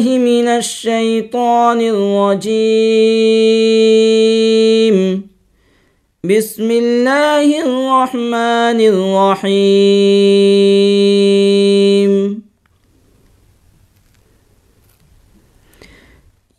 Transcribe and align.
بالله 0.00 0.18
من 0.18 0.48
الشيطان 0.48 1.80
الرجيم. 1.80 2.56
بسم 6.24 6.70
الله 6.70 7.60
الرحمن 7.60 8.80
الرحيم. 8.80 9.60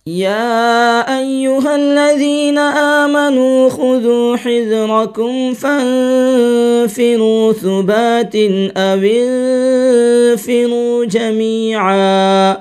يا 0.08 1.20
أيها 1.20 1.76
الذين 1.76 2.58
آمنوا 2.58 3.70
خذوا 3.70 4.38
حذركم 4.38 5.54
فانفروا 5.54 7.54
ثبات 7.54 8.36
أو 8.78 9.02
انفروا 9.02 11.06
جميعا. 11.06 12.61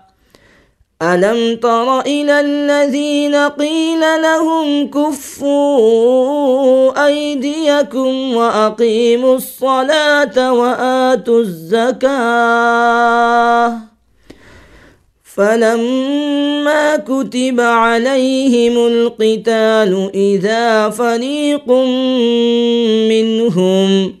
ألم 1.01 1.55
تر 1.55 2.01
إلى 2.01 2.39
الذين 2.39 3.35
قيل 3.35 3.99
لهم 3.99 4.87
كفوا 4.87 6.25
أيديكم 7.07 8.35
وأقيموا 8.35 9.35
الصلاة 9.35 10.53
وآتوا 10.53 11.39
الزكاة 11.39 12.11
فلما 15.23 16.95
كتب 16.95 17.59
عليهم 17.59 18.87
القتال 18.87 20.11
إذا 20.13 20.89
فريق 20.89 21.71
منهم 23.09 24.20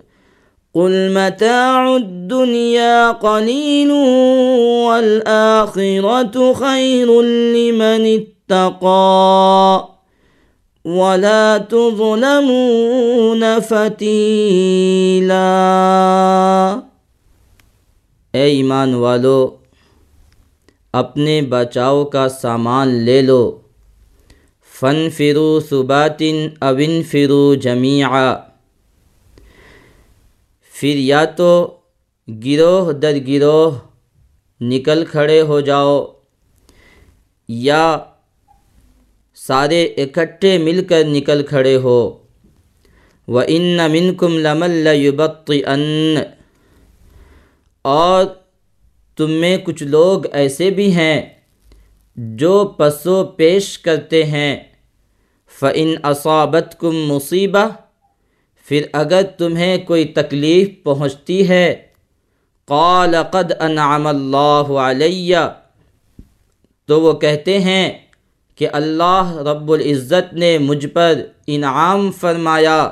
قل 0.73 1.11
متاع 1.13 1.95
الدنيا 1.95 3.11
قليل 3.11 3.91
والآخرة 4.87 6.53
خير 6.53 7.21
لمن 7.21 8.05
اتقى 8.05 9.87
ولا 10.85 11.57
تظلمون 11.69 13.43
فتيلا 13.69 15.49
اے 18.33 18.43
ایمان 18.43 18.93
والو 18.93 19.57
اپنے 20.93 21.41
بچاؤ 21.41 22.05
کا 22.05 22.29
سامان 22.29 22.87
لے 22.87 23.21
لو۔ 23.21 23.57
فن 24.79 25.09
فرو 25.17 25.59
صباتن 25.59 26.47
اوین 26.61 27.01
فرو 27.11 27.55
جمیعہ 27.55 28.50
پھر 30.81 30.95
یا 30.95 31.25
تو 31.25 31.77
گروہ 32.45 32.91
در 32.91 33.17
گروہ 33.27 33.71
نکل 34.61 35.03
کھڑے 35.05 35.41
ہو 35.41 35.59
جاؤ، 35.59 36.05
یا 37.49 37.97
سارے 39.35 39.83
اکٹھے 39.83 40.57
مل 40.57 40.83
کر 40.85 41.03
نکل 41.03 41.43
کھڑے 41.43 41.75
ہو۔ 41.75 42.17
و 43.27 43.39
ان 43.47 43.77
من 43.91 44.15
کم 44.15 44.37
لمل 44.37 44.87
ان 45.47 46.17
اور 47.81 48.25
تم 49.17 49.31
میں 49.31 49.57
کچھ 49.57 49.83
لوگ 49.83 50.25
ایسے 50.31 50.69
بھی 50.69 50.91
ہیں 50.91 51.21
جو 52.15 52.65
پسو 52.77 53.23
پیش 53.23 53.79
کرتے 53.79 54.23
ہیں۔ 54.23 54.55
فعن 55.59 55.93
اصابت 56.03 56.75
کم 56.79 56.95
مصیبہ 57.07 57.67
پھر 58.71 58.81
اگر 58.93 59.21
تمہیں 59.37 59.77
کوئی 59.77 60.05
تکلیف 60.05 60.69
پہنچتی 60.83 61.49
ہے، 61.49 61.75
قال 62.65 63.15
قد 63.31 63.51
انعم 63.59 64.07
اللہ 64.07 64.71
علیہ، 64.79 65.37
تو 66.85 67.01
وہ 67.01 67.13
کہتے 67.13 67.59
ہیں 67.59 67.97
کہ 68.55 68.67
اللہ 68.71 69.35
رب 69.35 69.71
العزت 69.71 70.33
نے 70.33 70.57
مجھ 70.57 70.87
پر 70.87 71.21
انعام 71.47 72.11
فرمایا، 72.11 72.89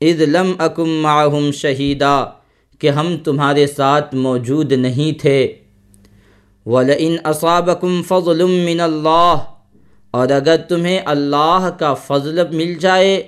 اذ 0.00 0.20
لم 0.20 0.52
اکم 0.58 0.90
معہم 0.90 1.50
شہیدہ، 1.52 2.30
کہ 2.78 2.90
ہم 2.90 3.16
تمہارے 3.16 3.66
ساتھ 3.66 4.14
موجود 4.14 4.72
نہیں 4.72 5.20
تھے۔ 5.20 5.52
وَلَئِنْ 6.66 7.28
أَصَابَكُمْ 7.30 8.02
فَضْلٌ 8.08 8.48
مِّنَ 8.48 8.82
اللَّهِ 8.82 9.40
اور 10.10 10.28
اگر 10.28 10.56
تمہیں 10.56 11.00
اللہ 11.04 11.70
کا 11.78 11.94
فضل 11.94 12.56
مل 12.56 12.74
جائے 12.74 13.22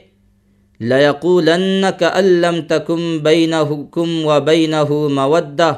لَيَقُولَنَّ 0.81 1.87
كَأَن 1.99 2.25
لَّمْ 2.25 2.69
تَكُن 2.69 3.19
بَيْنَكُمْ 3.23 4.25
وَبَيْنَهُ 4.25 5.11
مَوَدَّةٌ 5.11 5.73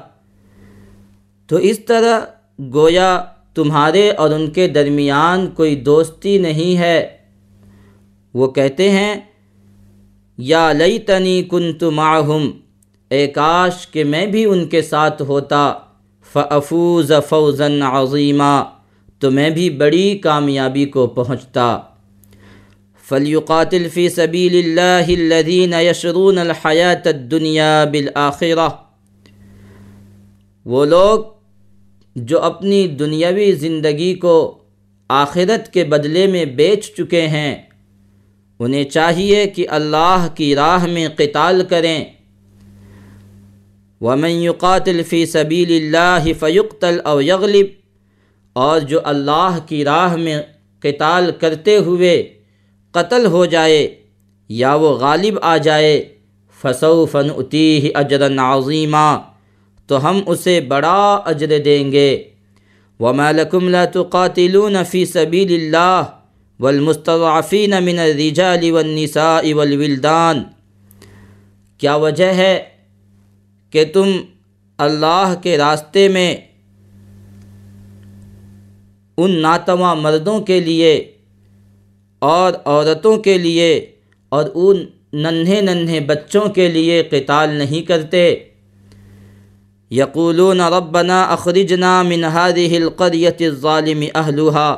تو 1.46 1.56
اس 1.56 1.78
طرح 1.78 2.20
گویا 2.74 3.24
تمہارے 3.54 4.10
اور 4.10 4.30
ان 4.30 4.50
کے 4.50 4.68
درمیان 4.68 5.46
کوئی 5.46 5.76
دوستی 5.76 6.38
نہیں 6.38 6.78
ہے۔ 6.78 7.08
وہ 8.34 8.46
کہتے 8.48 8.90
ہیں، 8.90 9.16
یا 10.38 10.72
لیتنی 10.72 11.42
کنت 11.50 11.84
معہم، 11.84 12.50
اے 13.08 13.26
کاش 13.26 13.88
کہ 13.88 14.04
میں 14.04 14.26
بھی 14.26 14.44
ان 14.44 14.66
کے 14.66 14.82
ساتھ 14.82 15.22
ہوتا 15.22 15.72
فافوز 16.32 17.12
فوزا 17.28 17.66
عظیما 17.82 18.62
تو 19.18 19.30
میں 19.30 19.50
بھی 19.50 19.70
بڑی 19.70 20.18
کامیابی 20.18 20.84
کو 20.84 21.06
پہنچتا۔ 21.06 21.78
فلیقاتل 23.08 23.88
فی 23.94 24.08
سبیل 24.08 24.56
اللہ 24.56 25.10
الذین 25.10 25.72
یشرون 25.72 26.38
الحیات 26.38 27.06
الدنیا 27.06 27.84
بالآخرہ 27.84 28.68
وہ 30.64 30.84
لوگ 30.84 31.20
جو 32.16 32.40
اپنی 32.40 32.86
دنیاوی 32.88 33.52
زندگی 33.52 34.14
کو 34.14 34.58
آخرت 35.08 35.72
کے 35.72 35.84
بدلے 35.84 36.26
میں 36.26 36.44
بیچ 36.44 36.94
چکے 36.96 37.26
ہیں، 37.28 37.56
انہیں 38.58 38.84
چاہیے 38.84 39.46
کہ 39.46 39.66
اللہ 39.68 40.26
کی 40.34 40.54
راہ 40.54 40.86
میں 40.86 41.08
قتال 41.16 41.62
کریں۔ 41.64 42.04
ومن 44.00 44.30
يقاتل 44.30 45.02
فی 45.02 45.26
سبیل 45.26 45.72
اللہ 45.72 46.32
فیقتل 46.40 46.98
او 47.04 47.20
یغلب 47.20 47.66
اور 48.52 48.80
جو 48.80 49.00
اللہ 49.04 49.58
کی 49.68 49.84
راہ 49.84 50.16
میں 50.16 50.42
قتال 50.80 51.30
کرتے 51.40 51.76
ہوئے 51.76 52.35
قتل 52.96 53.26
ہو 53.26 53.44
جائے 53.54 53.80
یا 54.50 54.74
وہ 54.80 54.90
غالب 54.98 55.38
آ 55.42 55.56
جائے 55.66 55.94
فصو 56.60 57.04
فن 57.12 57.28
اتی 57.36 57.90
اجرا 57.94 58.28
عظیمہ 58.46 59.08
تو 59.88 59.94
ہم 60.04 60.20
اسے 60.26 60.60
بڑا 60.68 61.00
اجر 61.30 61.58
دیں 61.64 61.92
گے۔ 61.92 62.10
وما 63.00 63.30
لكم 63.32 63.68
لا 63.68 63.84
تقاتلون 63.84 64.76
فی 64.90 65.04
سبیل 65.06 65.52
اللہ 65.54 66.02
والمستضعفین 66.60 67.74
من 67.84 67.98
الرجال 67.98 68.70
والنساء 68.70 69.42
والولدان۔ 69.54 70.42
کیا 71.80 71.94
وجہ 72.04 72.30
ہے 72.34 72.54
کہ 73.72 73.84
تم 73.92 74.12
اللہ 74.78 75.34
کے 75.42 75.56
راستے 75.58 76.08
میں 76.08 76.30
ان 79.18 79.30
ناتواں 79.42 79.94
مردوں 79.96 80.40
کے 80.40 80.60
لیے 80.60 80.92
اور 82.18 82.52
عورتوں 82.64 83.16
کے 83.16 83.38
لیے 83.38 83.86
اور 84.28 84.44
ان 84.54 84.84
ننھے 85.12 85.60
ننھے 85.60 86.00
بچوں 86.00 86.48
کے 86.48 86.68
لیے 86.68 87.02
قتال 87.10 87.48
نہیں 87.48 87.82
کرتے۔ 87.82 88.36
یقولون 89.90 90.60
ربنا 90.60 91.22
اخرجنا 91.22 92.02
من 92.02 92.24
هذه 92.24 92.78
القرية 92.80 93.40
الظالم 93.40 94.04
اهلها 94.14 94.74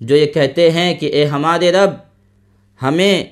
جو 0.00 0.16
یہ 0.16 0.26
کہتے 0.26 0.70
ہیں 0.70 0.94
کہ 0.94 1.06
اے 1.06 1.24
ہمارے 1.24 1.72
رب، 1.72 1.90
ہمیں 2.82 3.24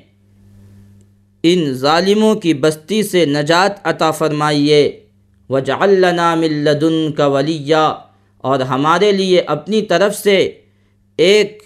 ان 1.43 1.73
ظالموں 1.73 2.35
کی 2.35 2.55
بستی 2.55 3.03
سے 3.03 3.25
نجات 3.27 3.87
عطا 3.87 4.11
فرمائیے۔ 4.11 5.01
وجعل 5.51 6.01
لنا 6.01 6.35
من 6.35 6.53
لدنک 6.53 7.21
ولیہ 7.21 7.77
اور 8.39 8.61
ہمارے 8.61 9.13
لیے 9.13 9.41
اپنی 9.41 9.83
طرف 9.83 10.17
سے 10.17 10.53
ایک 11.17 11.63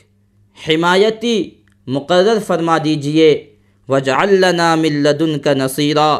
حمایتی 0.69 1.51
مقرر 1.89 2.39
فرما 2.47 2.79
دیجیے 2.85 3.47
وجعل 3.89 4.41
لنا 4.41 4.75
من 4.75 4.93
لدنک 4.93 5.47
نصیرا 5.47 6.19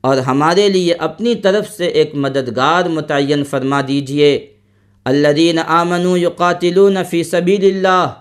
اور 0.00 0.16
ہمارے 0.16 0.68
لیے 0.68 0.94
اپنی 0.94 1.34
طرف 1.34 1.68
سے 1.76 1.86
ایک 1.86 2.14
مددگار 2.14 2.84
متعین 2.84 3.44
فرما 3.44 3.80
دیجیے۔ 3.88 4.46
الذین 5.04 5.58
آمنوا 5.58 6.20
یقاتلون 6.20 6.96
فی 7.10 7.22
سبیل 7.22 7.64
اللہ 7.64 8.14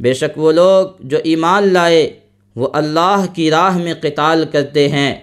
بے 0.00 0.14
شک 0.14 0.38
وہ 0.38 0.52
لوگ 0.52 0.86
جو 1.00 1.18
ایمان 1.24 1.72
لائے، 1.72 2.20
وہ 2.56 2.68
اللہ 2.72 3.24
کی 3.34 3.50
راہ 3.50 3.78
میں 3.78 3.94
قتال 4.00 4.44
کرتے 4.52 4.88
ہیں۔ 4.88 5.14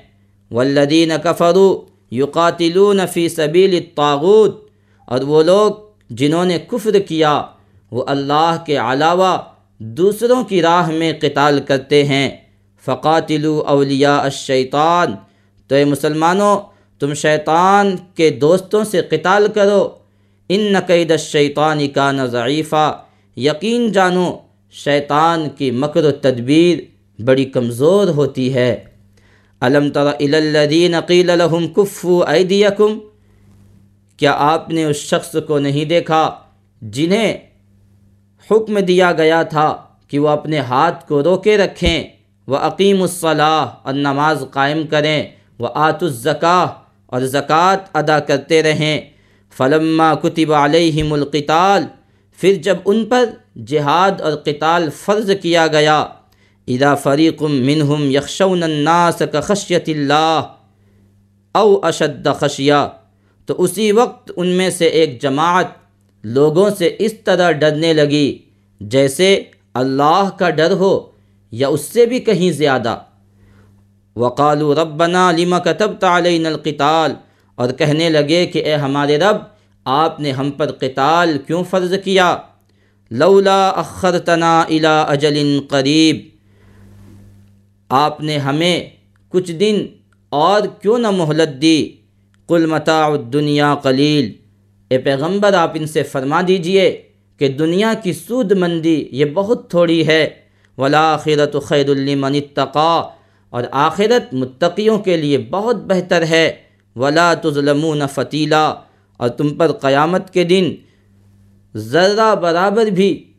والذین 0.51 1.11
کفروا 1.23 1.85
یقاتلون 2.11 2.99
فی 3.13 3.29
سبیل 3.29 3.75
الطاغوت۔ 3.75 4.69
اور 5.05 5.19
وہ 5.19 5.43
لوگ 5.43 5.71
جنہوں 6.09 6.45
نے 6.45 6.59
کفر 6.67 6.99
کیا، 6.99 7.41
وہ 7.91 8.03
اللہ 8.07 8.63
کے 8.65 8.77
علاوہ 8.77 9.37
دوسروں 9.83 10.43
کی 10.43 10.61
راہ 10.61 10.91
میں 10.91 11.13
قتال 11.21 11.59
کرتے 11.67 12.03
ہیں۔ 12.03 12.37
فقاتلو 12.85 13.63
اولیاء 13.67 14.21
الشیطان 14.21 15.15
تو 15.67 15.75
اے 15.75 15.85
مسلمانوں، 15.85 16.59
تم 16.99 17.13
شیطان 17.13 17.95
کے 18.15 18.29
دوستوں 18.29 18.83
سے 18.83 19.01
قتال 19.01 19.47
کرو۔ 19.55 19.89
ان 20.49 20.73
نقید 20.73 21.11
الشیطان 21.11 21.87
کا 21.87 22.25
ضعیفہ 22.25 23.03
یقین 23.37 23.91
جانو، 23.91 24.37
شیطان 24.71 25.49
کی 25.49 25.71
مکر 25.71 26.05
و 26.05 26.11
تدبیر 26.11 26.77
بڑی 27.21 27.45
کمزور 27.45 28.07
ہوتی 28.07 28.53
ہے۔ 28.53 28.83
علم 29.61 29.89
تر 29.89 30.05
الذین 30.05 30.99
قیل 30.99 31.31
لهم 31.37 31.67
کفو 31.67 32.23
ایدیکم 32.23 32.99
کیا 34.17 34.33
آپ 34.37 34.69
نے 34.69 34.83
اس 34.83 34.95
شخص 34.95 35.35
کو 35.47 35.59
نہیں 35.59 35.85
دیکھا 35.85 36.35
جنہیں 36.81 37.37
حکم 38.51 38.79
دیا 38.79 39.11
گیا 39.11 39.43
تھا 39.43 39.77
کہ 40.07 40.19
وہ 40.19 40.29
اپنے 40.29 40.59
ہاتھ 40.59 41.07
کو 41.07 41.23
روکے 41.23 41.57
رکھیں۔ 41.57 42.03
وہ 42.48 42.57
عقیم 42.57 43.01
الصلاح 43.01 43.65
اور 43.83 43.93
نماز 43.93 44.43
قائم 44.51 44.88
کریں۔ 44.88 45.24
وہ 45.60 45.67
آت 45.74 46.03
الزکا 46.03 46.65
اور 47.05 47.21
زکوٰۃ 47.21 47.75
ادا 47.93 48.19
کرتے 48.19 48.63
رہیں۔ 48.63 49.01
فلما 49.57 50.13
کتب 50.13 50.53
علیہم 50.53 51.13
القتال، 51.13 51.83
پھر 52.38 52.53
جب 52.53 52.77
ان 52.86 53.05
پر 53.05 53.29
جہاد 53.65 54.21
اور 54.21 54.33
قتال 54.33 54.89
فرض 54.89 55.31
کیا 55.41 55.67
گیا، 55.67 56.00
اذا 56.67 56.95
فریق 56.95 57.41
منہم 57.41 58.12
یخشون 58.12 58.63
الناس 58.63 59.21
کخشیت 59.31 59.89
اللہ 59.89 60.41
او 61.51 61.86
اشد 61.86 62.27
خشیہ 62.36 62.74
تو 63.45 63.53
اسی 63.57 63.91
وقت 63.91 64.31
ان 64.36 64.48
میں 64.48 64.69
سے 64.69 64.86
ایک 64.86 65.21
جماعت 65.21 65.65
لوگوں 66.23 66.69
سے 66.69 66.95
اس 66.99 67.13
طرح 67.13 67.51
ڈرنے 67.51 67.93
لگی 67.93 68.37
جیسے 68.81 69.43
اللہ 69.73 70.29
کا 70.39 70.49
ڈر 70.49 70.71
ہو 70.71 71.11
یا 71.51 71.67
اس 71.67 71.81
سے 71.81 72.05
بھی 72.05 72.19
کہیں 72.19 72.51
زیادہ۔ 72.51 72.97
وقالو 74.15 74.75
ربنا 74.75 75.31
لما 75.31 75.59
كتبت 75.59 76.03
علینا 76.03 76.49
القتال، 76.49 77.13
اور 77.55 77.69
کہنے 77.69 78.09
لگے 78.09 78.45
کہ 78.45 78.65
اے 78.65 78.75
ہمارے 78.75 79.17
رب، 79.17 79.37
آپ 79.85 80.19
نے 80.19 80.31
ہم 80.31 80.51
پر 80.51 80.71
قتال 80.71 81.37
کیوں 81.47 81.63
فرض 81.69 81.93
کیا؟ 82.03 82.37
لولا 83.11 83.69
اخرتنا 83.69 84.61
الى 84.61 84.93
اجل 85.07 85.59
قریب۔ 85.69 86.17
آپ 87.89 88.21
نے 88.21 88.37
ہمیں 88.37 88.89
کچھ 89.29 89.51
دن 89.51 89.85
اور 90.29 90.61
کیوں 90.81 90.99
نہ 90.99 91.09
مہلت 91.09 91.61
دی؟ 91.61 91.95
کل 92.47 92.65
متاع 92.65 93.05
الدنیا 93.05 93.75
قلیل۔ 93.75 94.31
اے 94.91 94.98
پیغمبر، 94.98 95.53
آپ 95.53 95.71
ان 95.75 95.88
سے 95.88 96.03
فرما 96.03 96.41
دیجیے 96.48 97.01
کہ 97.38 97.48
دنیا 97.48 97.93
کی 98.03 98.13
سود 98.13 98.51
مندی 98.51 99.10
یہ 99.12 99.25
بہت 99.25 99.69
تھوڑی 99.69 100.07
ہے۔ 100.07 100.29
ولا 100.77 101.17
خیرت 101.17 101.55
خیر 101.65 101.89
المن 101.89 102.36
اتقا 102.36 103.01
اور 103.50 103.63
آخرت 103.71 104.33
متقیوں 104.33 105.00
کے 105.00 105.17
لیے 105.17 105.38
بہت 105.38 105.75
بہتر 105.75 106.25
ہے۔ 106.25 106.51
ولا 106.95 107.33
تظلمون 107.33 108.01
فتیلہ 108.13 108.75
اور 109.17 109.29
تم 109.29 109.50
پر 109.50 109.71
قیامت 109.71 110.33
کے 110.33 110.43
دن 110.43 110.75
ذرہ 111.75 112.36
برابر 112.36 112.86
بھی، 112.86 113.33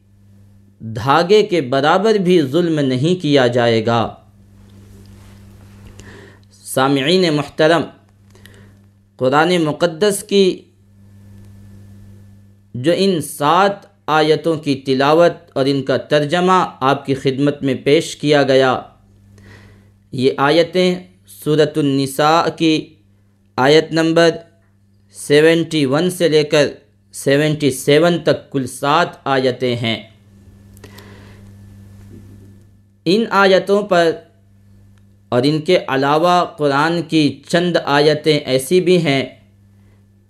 دھاگے 0.78 1.42
کے 1.42 1.60
برابر 1.60 2.14
بھی 2.14 2.42
ظلم 2.42 2.80
نہیں 2.80 3.22
کیا 3.22 3.46
جائے 3.46 3.86
گا۔ 3.86 4.14
سامعین 6.52 7.34
محترم، 7.34 7.82
قرآن 9.16 9.56
مقدس 9.64 10.24
کی 10.28 10.44
جو 12.74 12.92
ان 12.96 13.20
سات 13.20 13.76
آیتوں 14.06 14.56
کی 14.56 14.74
تلاوت 14.74 15.32
اور 15.52 15.66
ان 15.66 15.82
کا 15.82 15.96
ترجمہ 15.96 16.66
آپ 16.80 17.06
کی 17.06 17.14
خدمت 17.14 17.62
میں 17.62 17.74
پیش 17.74 18.16
کیا 18.16 18.42
گیا۔ 18.42 18.82
یہ 20.12 20.30
آیتیں 20.36 20.94
صورت 21.44 21.78
النساء 21.78 22.48
کی 22.56 22.94
آیت 23.56 23.92
نمبر 23.92 24.30
سیونٹی 25.12 25.86
ون 25.86 26.10
سے 26.10 26.28
لے 26.28 26.44
کر 26.44 26.68
سیونٹی 27.12 27.70
سیون 27.70 28.18
تک 28.18 28.50
کل 28.50 28.66
سات 28.66 29.08
آیتیں 29.24 29.76
ہیں۔ 29.76 30.02
ان 33.04 33.24
آیتوں 33.30 33.82
پر 33.82 34.10
اور 35.28 35.42
ان 35.44 35.60
کے 35.60 35.78
علاوہ 35.88 36.44
قرآن 36.44 37.02
کی 37.02 37.42
چند 37.48 37.76
آیتیں 37.84 38.38
ایسی 38.38 38.80
بھی 38.80 38.98
ہیں 38.98 39.24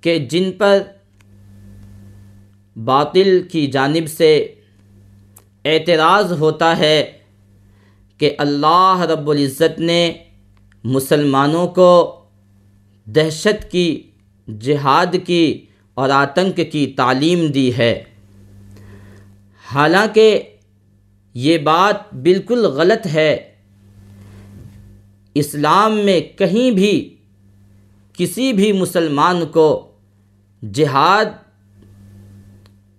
کہ 0.01 0.19
جن 0.19 0.53
پر 0.53 0.83
باطل 2.77 3.43
کی 3.53 3.67
جانب 3.67 4.09
سے 4.09 4.55
اعتراض 5.65 6.33
ہوتا 6.33 6.79
ہے 6.79 7.13
کہ 8.19 8.35
اللہ 8.39 9.07
رب 9.11 9.31
العزت 9.31 9.79
نے 9.79 10.13
مسلمانوں 10.85 11.69
کو 11.69 12.21
دہشت 13.07 13.71
کی، 13.71 14.03
جہاد 14.61 15.15
کی 15.27 15.67
اور 15.95 16.11
آتنک 16.11 16.61
کی 16.73 16.87
تعلیم 16.87 17.47
دی 17.47 17.77
ہے۔ 17.79 18.05
حالانکہ 19.75 20.43
یہ 21.35 21.59
بات 21.59 22.15
بالکل 22.15 22.67
غلط 22.67 23.07
ہے۔ 23.07 23.55
اسلام 25.35 25.97
میں 25.97 26.39
کہیں 26.39 26.71
بھی 26.71 27.17
کسی 28.13 28.53
بھی 28.53 28.73
مسلمان 28.73 29.47
کو 29.47 29.93
جہاد 30.75 31.25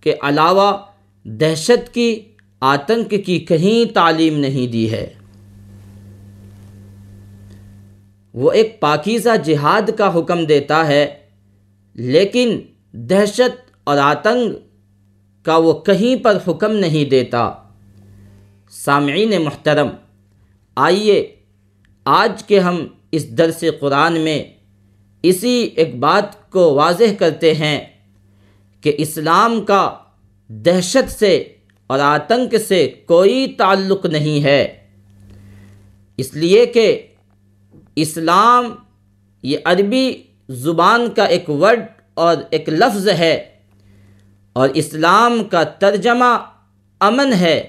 کے 0.04 0.14
علاوہ 0.22 0.78
دہشت 1.24 1.94
کی، 1.94 2.20
آتنک 2.60 3.14
کی 3.26 3.40
کہیں 3.40 3.94
تعلیم 3.94 4.40
نہیں 4.40 4.72
دی 4.72 4.92
ہے۔ 4.92 5.14
وہ 8.34 8.52
ایک 8.52 8.80
پاکیزہ 8.80 9.30
جہاد 9.44 9.90
کا 9.98 10.20
حکم 10.20 10.46
دیتا 10.46 10.88
ہے، 10.88 11.16
لیکن 11.94 12.60
دہشت 12.92 13.72
اور 13.84 13.98
آتنک 13.98 14.56
کا 15.46 15.58
وہ 15.58 15.74
کہیں 15.74 16.24
پر 16.24 16.38
حکم 16.48 16.72
نہیں 16.72 17.10
دیتا۔ 17.10 17.52
سامعین 18.70 19.42
محترم، 19.42 19.88
آئیے 20.76 21.36
آج 22.06 22.44
کے 22.44 22.60
ہم 22.60 22.88
اس 23.12 23.38
درس 23.38 23.64
قرآن 23.80 24.20
میں 24.20 24.44
اسی 25.24 25.70
ایک 25.76 26.00
بات 26.00 26.52
کو 26.52 26.74
واضح 26.74 27.14
کرتے 27.20 27.54
ہیں۔ 27.54 27.80
کہ 28.84 28.96
اسلام 28.98 29.66
کا 29.66 29.98
دہشت 30.48 31.12
سے 31.12 31.44
اور 31.88 32.00
آتنک 32.00 32.56
سے 32.68 32.88
کوئی 33.06 33.48
تعلق 33.58 34.06
نہیں 34.06 34.44
ہے۔ 34.44 34.88
اس 36.18 36.34
لیے 36.34 36.66
کہ 36.66 37.08
اسلام 37.96 38.76
یہ 39.44 39.58
عربی 39.66 40.24
زبان 40.50 41.10
کا 41.16 41.24
ایک 41.24 41.50
ورڈ 41.50 41.86
اور 42.14 42.36
ایک 42.50 42.70
لفظ 42.70 43.10
ہے 43.10 43.50
اور 44.54 44.70
اسلام 44.70 45.44
کا 45.44 45.64
ترجمہ 45.64 46.46
امن 47.00 47.34
ہے۔ 47.34 47.68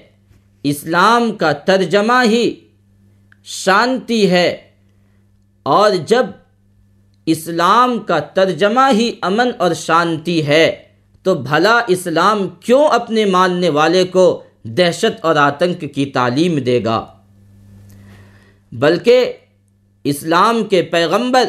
اسلام 0.63 1.31
کا 1.31 1.51
ترجمہ 1.51 2.23
ہی 2.25 2.55
شانتی 3.43 4.29
ہے۔ 4.29 4.57
اور 5.63 5.91
جب 6.07 6.25
اسلام 7.25 7.99
کا 7.99 8.19
ترجمہ 8.19 8.91
ہی 8.91 9.11
امن 9.21 9.49
اور 9.57 9.73
شانتی 9.73 10.47
ہے۔ 10.47 10.84
تو 11.25 11.33
بھلا 11.35 11.81
اسلام 11.87 12.47
کیوں 12.47 12.87
اپنے 12.87 13.25
ماننے 13.25 13.69
والے 13.69 14.03
کو 14.03 14.43
دہشت 14.63 15.25
اور 15.25 15.35
آتنک 15.35 15.85
کی 15.95 16.05
تعلیم 16.05 16.57
دے 16.57 16.83
گا؟ 16.85 17.05
بلکہ 18.71 19.33
اسلام 20.03 20.63
کے 20.63 20.81
پیغمبر 20.81 21.43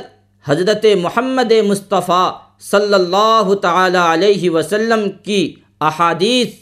حضرت 0.45 0.87
محمد 1.03 1.53
مصطفیٰ 1.67 2.31
صلی 2.61 2.95
اللہ 2.95 3.55
تعالی 3.55 3.99
علیہ 4.13 4.51
وسلم 4.51 5.11
کی 5.25 5.55
احادیث 5.81 6.55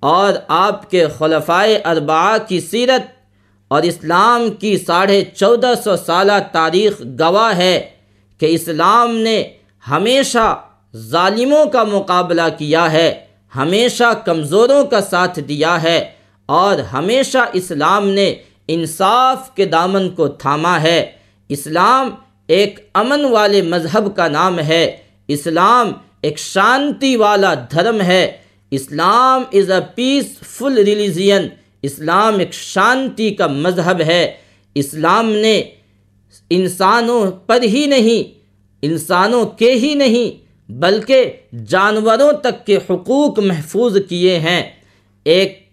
اور 0.00 0.32
آپ 0.48 0.90
کے 0.90 1.06
خلفائے 1.18 1.76
اربعہ 1.84 2.36
کی 2.48 2.60
سیرت 2.60 3.02
اور 3.70 3.82
اسلام 3.82 4.50
کی 4.50 4.76
ساڑھے 4.78 5.24
چودہ 5.34 5.72
سو 5.84 5.96
سالہ 5.96 6.38
تاریخ 6.52 7.00
گواہ 7.20 7.56
ہے 7.56 7.90
کہ 8.40 8.46
اسلام 8.46 9.16
نے 9.16 9.42
ہمیشہ 9.90 10.54
ظالموں 10.96 11.66
کا 11.66 11.84
مقابلہ 11.84 12.42
کیا 12.58 12.92
ہے، 12.92 13.20
ہمیشہ 13.56 14.14
کمزوروں 14.24 14.84
کا 14.84 15.00
ساتھ 15.00 15.40
دیا 15.40 15.82
ہے 15.82 16.10
اور 16.46 16.78
ہمیشہ 16.78 17.38
اسلام 17.52 18.08
نے 18.08 18.34
انصاف 18.68 19.54
کے 19.54 19.64
دامن 19.64 20.10
کو 20.10 20.28
تھاما 20.28 20.82
ہے۔ 20.82 21.12
اسلام 21.48 22.10
ایک 22.46 22.90
امن 22.94 23.24
والے 23.24 23.62
مذہب 23.62 24.16
کا 24.16 24.28
نام 24.28 24.58
ہے۔ 24.58 24.96
اسلام 25.28 25.92
ایک 26.20 26.38
شانتی 26.38 27.16
والا 27.16 27.54
دھرم 27.54 28.00
ہے۔ 28.00 28.36
اسلام 28.70 29.42
از 29.52 29.70
اے 29.70 29.80
پیس 29.94 30.26
فل 30.38 30.74
ریلیزین 30.74 31.48
اسلام 31.82 32.38
ایک 32.38 32.52
شانتی 32.52 33.34
کا 33.34 33.46
مذہب 33.46 34.00
ہے۔ 34.00 34.32
اسلام 34.74 35.30
نے 35.30 35.62
انسانوں 36.50 37.30
پر 37.30 37.62
ہی 37.62 37.86
نہیں، 37.86 38.38
انسانوں 38.82 39.44
کے 39.44 39.72
ہی 39.72 39.94
نہیں 39.94 40.43
بلکہ 40.68 41.32
جانوروں 41.66 42.32
تک 42.32 42.66
کے 42.66 42.76
حقوق 42.76 43.38
محفوظ 43.38 43.98
کیے 44.08 44.38
ہیں۔ 44.38 44.62
ایک 45.24 45.68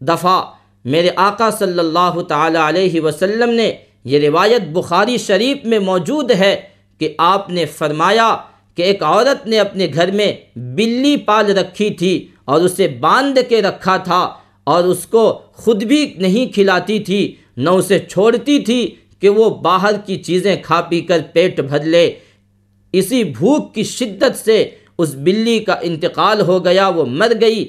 دفعہ 0.00 0.42
میرے 0.84 1.10
آقا 1.16 1.50
صلی 1.50 1.78
اللہ 1.78 2.20
تعالی 2.28 2.58
علیہ 2.58 3.00
وسلم 3.00 3.50
نے 3.50 3.72
یہ 4.04 4.18
روایت 4.18 4.62
بخاری 4.62 5.16
شریف 5.16 5.64
میں 5.64 5.78
موجود 5.78 6.30
ہے 6.30 6.60
کہ 6.98 7.14
آپ 7.18 7.50
نے 7.50 7.66
فرمایا 7.66 8.36
کہ 8.74 8.82
ایک 8.82 9.02
عورت 9.02 9.46
نے 9.46 9.58
اپنے 9.58 9.86
گھر 9.94 10.10
میں 10.10 10.32
بلی 10.56 11.16
پال 11.16 11.58
رکھی 11.58 11.90
تھی 11.90 12.26
اور 12.44 12.60
اسے 12.60 12.88
باندھ 12.88 13.38
کے 13.48 13.62
رکھا 13.62 13.96
تھا 13.96 14.34
اور 14.64 14.84
اس 14.84 15.06
کو 15.06 15.40
خود 15.52 15.84
بھی 15.84 16.14
نہیں 16.16 16.52
کھلاتی 16.52 16.98
تھی، 16.98 17.34
نہ 17.56 17.70
اسے 17.70 17.98
چھوڑتی 17.98 18.58
تھی 18.58 18.94
کہ 19.20 19.28
وہ 19.28 19.50
باہر 19.50 19.94
کی 20.06 20.16
چیزیں 20.16 20.56
کھا 20.62 20.80
پی 20.80 21.00
کر 21.00 21.18
پیٹ 21.32 21.60
بھر 21.60 21.82
لے۔ 21.82 22.14
اسی 22.98 23.22
بھوک 23.24 23.74
کی 23.74 23.82
شدت 23.82 24.36
سے 24.44 24.58
اس 24.98 25.14
بلی 25.14 25.58
کا 25.58 25.74
انتقال 25.82 26.40
ہو 26.40 26.64
گیا، 26.64 26.88
وہ 26.88 27.04
مر 27.04 27.32
گئی۔ 27.40 27.64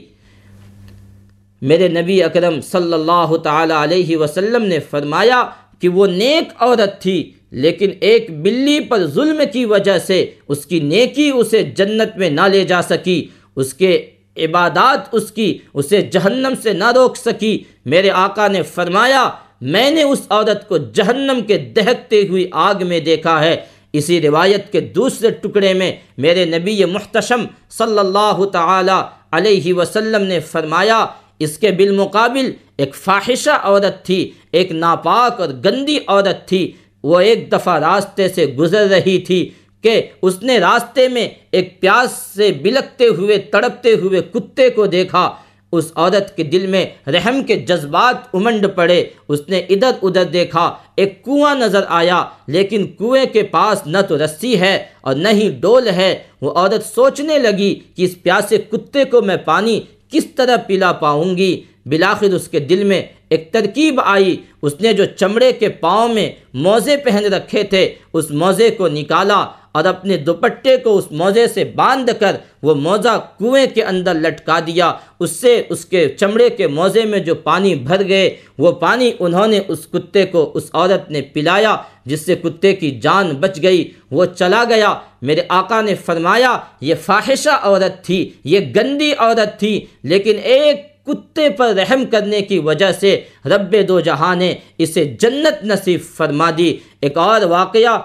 میرے 1.62 1.88
نبی 1.88 2.22
اکرم 2.24 2.60
صلی 2.62 2.94
اللہ 2.94 3.36
تعالی 3.44 3.74
علیہ 3.78 4.18
وسلم 4.18 4.64
نے 4.64 4.80
فرمایا 4.90 5.44
کہ 5.80 5.90
وہ 5.90 6.08
نیک 6.08 6.54
عورت 6.60 7.02
تھی، 7.02 7.18
لیکن 7.52 7.90
ایک 8.00 8.30
بلی 8.42 8.80
پر 8.80 9.06
ظلم 9.08 9.42
کی 9.54 9.66
وجہ 9.66 9.98
سے 10.00 10.26
اس 10.48 10.66
کی 10.66 10.80
نیکی 10.80 11.30
اسے 11.30 11.64
جنت 11.78 12.18
میں 12.18 12.30
نہ 12.30 12.48
لے 12.52 12.64
جا 12.64 12.82
سکی، 12.82 13.20
اس 13.56 13.74
کے 13.74 13.92
عبادات 14.38 15.08
اس 15.12 15.32
کی 15.32 15.58
اسے 15.74 16.02
جہنم 16.02 16.54
سے 16.64 16.74
نہ 16.74 16.92
روک 16.96 17.18
سکی۔ 17.18 17.58
میرے 17.86 18.10
آقا 18.10 18.48
نے 18.48 18.62
فرمایا، 18.74 19.30
میں 19.62 19.90
نے 19.92 20.04
اس 20.04 20.22
عورت 20.30 20.68
کو 20.68 20.78
جہنم 20.78 21.40
کے 21.48 21.58
دہکتے 21.76 22.22
ہوئی 22.28 22.46
آگ 22.68 22.88
میں 22.88 23.00
دیکھا 23.00 23.40
ہے۔ 23.46 23.56
اسی 23.94 24.22
روایت 24.22 24.72
کے 24.72 24.80
دوسرے 24.80 25.32
ٹکڑے 25.32 25.74
میں 25.74 25.92
میرے 26.18 26.46
نبی 26.46 26.86
محتشم 26.86 27.46
صلی 27.70 28.00
اللہ 28.00 28.46
تعالی 28.46 29.02
علیہ 29.32 29.74
وسلم 29.74 30.24
نے 30.24 30.40
فرمایا، 30.40 31.06
اس 31.40 31.58
کے 31.58 31.72
بالمقابل 31.72 32.52
ایک 32.78 32.96
فاحشہ 32.96 33.58
عورت 33.64 34.06
تھی، 34.06 34.32
ایک 34.52 34.72
ناپاک 34.72 35.42
اور 35.42 35.50
گندی 35.66 36.00
عورت 36.08 36.48
تھی۔ 36.48 36.72
وہ 37.04 37.20
ایک 37.20 37.52
دفعہ 37.52 37.80
راستے 37.80 38.30
سے 38.30 38.46
گزر 38.46 38.88
رہی 38.88 39.18
تھی 39.18 39.50
کہ 39.82 40.02
اس 40.22 40.44
نے 40.44 40.58
راستے 40.60 41.08
میں 41.08 41.28
ایک 41.52 41.82
پیاس 41.82 42.34
سے 42.36 42.52
بلکتے 42.52 43.08
ہوئے، 43.08 43.38
تڑپتے 43.38 43.94
ہوئے 43.94 44.22
کتے 44.22 44.70
کو 44.70 44.86
دیکھا۔ 44.86 45.36
اس 45.72 45.92
عورت 45.96 46.38
کے 46.38 46.44
دل 46.44 46.68
میں 46.68 46.86
رحم 47.10 47.44
کے 47.44 47.56
جذبات 47.56 48.36
امنڈ 48.36 48.66
پڑے۔ 48.76 49.04
اس 49.28 49.40
نے 49.48 49.60
ادھر 49.60 49.92
ادھر 50.02 50.24
دیکھا، 50.24 50.76
ایک 50.96 51.26
کنواں 51.26 51.56
نظر 51.56 51.82
آیا، 51.88 52.24
لیکن 52.48 52.88
کنویں 52.88 53.26
کے 53.26 53.44
پاس 53.44 53.88
نہ 53.88 53.98
تو 54.10 54.18
رسی 54.18 54.60
ہے 54.60 54.86
اور 55.02 55.16
نہ 55.16 55.28
ہی 55.28 55.50
ڈول 55.60 55.88
ہے۔ 55.88 56.24
وہ 56.42 56.52
عورت 56.52 56.86
سوچنے 56.96 57.38
لگی 57.38 57.76
کہ 57.96 58.04
اس 58.04 58.24
پیاسے 58.24 58.58
کتے 58.58 59.04
کو 59.04 59.22
میں 59.22 59.38
پانی 59.38 59.82
کس 60.12 60.26
طرح 60.36 60.58
پلا 60.68 60.92
پاؤں 60.92 61.38
گی۔ 61.38 61.62
بلاخر 61.86 62.26
اس 62.26 62.48
کے 62.48 62.60
دل 62.60 62.84
میں 62.84 63.02
ایک 63.30 63.52
ترکیب 63.52 64.02
آئی۔ 64.06 64.38
اس 64.62 64.82
نے 64.82 64.94
جو 64.94 65.06
چمڑے 65.06 65.52
کے 65.52 65.70
پاؤں 65.70 66.14
میں 66.14 66.32
موزے 66.54 66.98
پہن 66.98 67.34
رکھے 67.34 67.64
تھے، 67.64 67.94
اس 68.14 68.32
موزے 68.32 68.70
کو 68.70 68.88
نکالا 68.88 69.46
اور 69.78 69.86
اپنے 69.86 70.18
دوپٹے 70.18 70.78
کو 70.78 70.98
اس 70.98 71.12
موزے 71.12 71.48
سے 71.48 71.64
باندھ 71.64 72.12
کر 72.20 72.36
وہ 72.64 72.74
موزہ 72.76 73.16
کنویں 73.40 73.66
کے 73.74 73.84
اندر 73.84 74.14
لٹکا 74.14 74.60
دیا۔ 74.60 74.94
اس 75.20 75.32
سے 75.32 75.64
اس 75.70 75.86
کے 75.86 76.10
چمڑے 76.10 76.50
کے 76.50 76.68
موزے 76.68 77.04
میں 77.06 77.20
جو 77.20 77.36
پانی 77.36 77.76
بھر 77.76 78.08
گئے، 78.08 78.30
وہ 78.58 78.72
پانی 78.72 79.12
انہوں 79.20 79.48
نے 79.48 79.60
اس 79.68 79.88
کتے 79.94 80.26
کو، 80.26 80.52
اس 80.54 80.70
عورت 80.74 81.12
نے 81.12 81.22
پلایا، 81.22 81.76
جس 82.06 82.26
سے 82.26 82.36
کتے 82.36 82.74
کی 82.74 83.00
جان 83.00 83.30
بچ 83.30 83.60
گئی۔ 83.64 83.92
وہ 84.12 84.26
چلا 84.26 84.64
گیا۔ 84.70 84.94
میرے 85.22 85.42
آقا 85.50 85.82
نے 85.82 85.96
فرمایا، 85.96 86.58
یہ 86.82 86.96
فاحشہ 87.06 87.56
عورت 87.62 88.06
تھی، 88.06 88.30
یہ 88.44 88.60
گندی 88.76 89.12
عورت 89.18 89.60
تھی، 89.60 89.86
لیکن 90.04 90.36
ایک 90.44 91.06
کتے 91.06 91.50
پر 91.50 91.74
رحم 91.74 92.06
کرنے 92.06 92.42
کی 92.42 92.60
وجہ 92.60 92.92
سے 92.92 93.22
رب 93.46 93.76
دو 93.88 94.00
جہاں 94.00 94.36
نے 94.36 94.56
اسے 94.78 95.04
جنت 95.06 95.66
نصیب 95.66 96.00
فرما 96.18 96.50
دی۔ 96.58 96.78
ایک 97.02 97.18
اور 97.18 97.42
واقعہ 97.42 97.98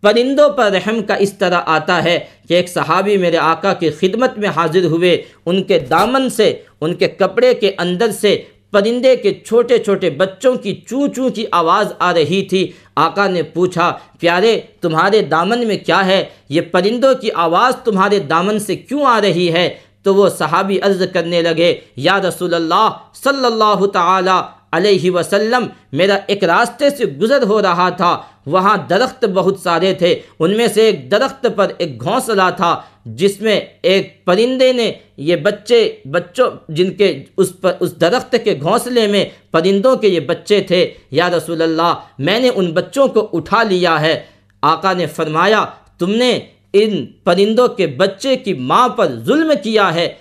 پرندوں 0.00 0.48
پر 0.48 0.72
رحم 0.72 1.02
کا 1.02 1.14
اس 1.14 1.32
طرح 1.32 1.60
آتا 1.66 2.04
ہے 2.04 2.18
کہ 2.48 2.54
ایک 2.54 2.68
صحابی 2.68 3.16
میرے 3.16 3.36
آقا 3.36 3.72
کی 3.74 3.90
خدمت 3.90 4.38
میں 4.38 4.48
حاضر 4.48 4.84
ہوئے، 4.84 5.22
ان 5.46 5.62
کے 5.62 5.78
دامن 5.78 6.30
سے، 6.30 6.62
ان 6.80 6.94
کے 6.94 7.08
کپڑے 7.08 7.54
کے 7.54 7.72
اندر 7.78 8.10
سے 8.10 8.42
پرندے 8.70 9.16
کے 9.16 9.34
چھوٹے 9.46 9.78
چھوٹے 9.78 10.10
بچوں 10.10 10.54
کی 10.54 10.74
چوں 10.88 11.08
چوں 11.08 11.30
کی 11.30 11.44
آواز 11.50 11.92
آ 11.98 12.14
رہی 12.14 12.42
تھی۔ 12.42 12.72
آقا 12.96 13.26
نے 13.28 13.42
پوچھا، 13.42 13.92
پیارے، 14.20 14.60
تمہارے 14.80 15.22
دامن 15.22 15.66
میں 15.66 15.76
کیا 15.76 16.06
ہے؟ 16.06 16.24
یہ 16.48 16.60
پرندوں 16.60 17.14
کی 17.14 17.28
آواز 17.34 17.84
تمہارے 17.84 18.18
دامن 18.18 18.58
سے 18.58 18.76
کیوں 18.76 19.04
آ 19.04 19.20
رہی 19.20 19.52
ہے؟ 19.52 19.74
تو 20.02 20.14
وہ 20.14 20.28
صحابی 20.28 20.78
عرض 20.82 21.02
کرنے 21.12 21.42
لگے، 21.42 21.74
یا 21.96 22.20
رسول 22.20 22.54
اللہ 22.54 22.88
صلی 23.24 23.44
اللہ 23.44 23.86
تعالی 23.86 24.38
علیہ 24.72 25.10
وسلم، 25.10 25.66
میرا 25.92 26.18
ایک 26.26 26.44
راستے 26.44 26.90
سے 26.90 27.04
گزر 27.04 27.42
ہو 27.42 27.62
رہا 27.62 27.88
تھا۔ 27.88 28.22
وہاں 28.48 28.76
درخت 28.90 29.24
بہت 29.24 29.58
سارے 29.62 29.94
تھے۔ 29.94 30.18
ان 30.38 30.56
میں 30.56 30.68
سے 30.68 30.80
ایک 30.80 31.10
درخت 31.10 31.46
پر 31.56 31.72
ایک 31.78 32.02
گھونسلہ 32.02 32.42
تھا، 32.56 32.82
جس 33.04 33.40
میں 33.40 33.60
ایک 33.82 34.24
پرندے 34.24 34.72
نے 34.72 34.92
یہ 35.16 35.36
بچے، 35.36 35.96
بچوں 36.04 36.50
جن 36.68 36.90
کے 36.94 37.24
اس 37.36 37.60
پر، 37.60 37.72
اس 37.80 38.00
درخت 38.00 38.36
کے 38.44 38.58
گھونسلے 38.62 39.06
میں 39.06 39.24
پرندوں 39.50 39.96
کے 39.96 40.08
یہ 40.08 40.20
بچے 40.20 40.60
تھے۔ 40.60 40.90
یا 41.10 41.30
رسول 41.30 41.62
اللہ، 41.62 41.94
میں 42.18 42.40
نے 42.40 42.50
ان 42.54 42.72
بچوں 42.72 43.08
کو 43.08 43.28
اٹھا 43.32 43.62
لیا 43.62 44.00
ہے۔ 44.00 44.20
آقا 44.62 44.92
نے 44.92 45.06
فرمایا، 45.06 45.64
تم 45.98 46.10
نے 46.10 46.38
ان 46.72 47.06
پرندوں 47.06 47.68
کے 47.68 47.86
بچے 47.86 48.36
کی 48.36 48.54
ماں 48.54 48.88
پر 48.88 49.12
ظلم 49.24 49.52
کیا 49.62 49.94
ہے۔ 49.94 50.14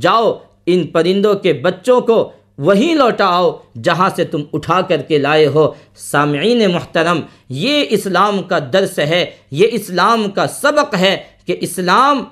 جاؤ، 0.00 0.38
ان 0.66 0.86
پرندوں 0.86 1.34
کے 1.34 1.52
بچوں 1.52 2.00
کو 2.00 2.32
وہیں 2.58 2.94
لوٹا 2.94 3.26
آؤ 3.26 3.56
جہاں 3.82 4.08
سے 4.16 4.24
تم 4.24 4.42
اٹھا 4.52 4.80
کر 4.80 5.02
کے 5.02 5.18
لائے 5.18 5.46
ہو۔ 5.46 5.72
سامعین 5.96 6.70
محترم، 6.72 7.20
یہ 7.48 7.84
اسلام 7.90 8.42
کا 8.42 8.58
درس 8.72 8.98
ہے، 8.98 9.30
یہ 9.50 9.66
اسلام 9.72 10.30
کا 10.30 10.46
سبق 10.46 10.94
ہے 10.94 11.16
کہ 11.46 11.56
اسلام 11.60 12.24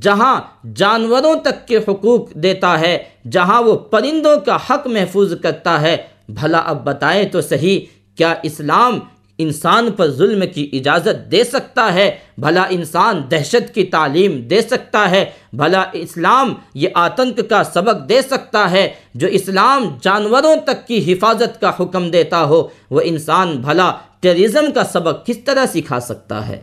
جہاں 0.00 0.40
جانوروں 0.74 1.34
تک 1.40 1.68
کے 1.68 1.76
حقوق 1.76 2.30
دیتا 2.34 2.80
ہے، 2.80 3.02
جہاں 3.30 3.62
وہ 3.62 3.74
پرندوں 3.76 4.36
کا 4.46 4.56
حق 4.70 4.86
محفوظ 4.86 5.34
کرتا 5.42 5.80
ہے۔ 5.80 5.96
بھلا 6.28 6.58
اب 6.58 6.84
بتائیں 6.84 7.24
تو 7.24 7.40
صحیح، 7.40 7.80
کیا 8.16 8.34
اسلام 8.42 8.98
انسان 9.42 9.90
پر 9.90 10.10
ظلم 10.10 10.42
کی 10.54 10.68
اجازت 10.72 11.30
دے 11.32 11.44
سکتا 11.44 11.92
ہے، 11.94 12.10
بھلا 12.38 12.64
انسان 12.70 13.22
دہشت 13.30 13.74
کی 13.74 13.84
تعلیم 13.84 14.40
دے 14.40 14.60
سکتا 14.62 15.10
ہے، 15.10 15.24
بھلا 15.52 15.84
اسلام 15.92 16.54
یہ 16.74 16.88
آتنک 16.94 17.40
کا 17.50 17.62
سبق 17.64 18.08
دے 18.08 18.20
سکتا 18.22 18.70
ہے 18.70 18.88
جو 19.14 19.26
اسلام 19.28 19.84
جانوروں 20.02 20.56
تک 20.64 20.86
کی 20.86 21.12
حفاظت 21.12 21.60
کا 21.60 21.72
حکم 21.80 22.10
دیتا 22.10 22.44
ہو۔ 22.44 22.66
وہ 22.90 23.00
انسان 23.04 23.56
بھلا 23.56 23.90
ٹیرزم 24.20 24.72
کا 24.74 24.84
سبق 24.84 25.26
کس 25.26 25.38
طرح 25.44 25.66
سکھا 25.74 26.00
سکتا 26.00 26.46
ہے۔ 26.48 26.60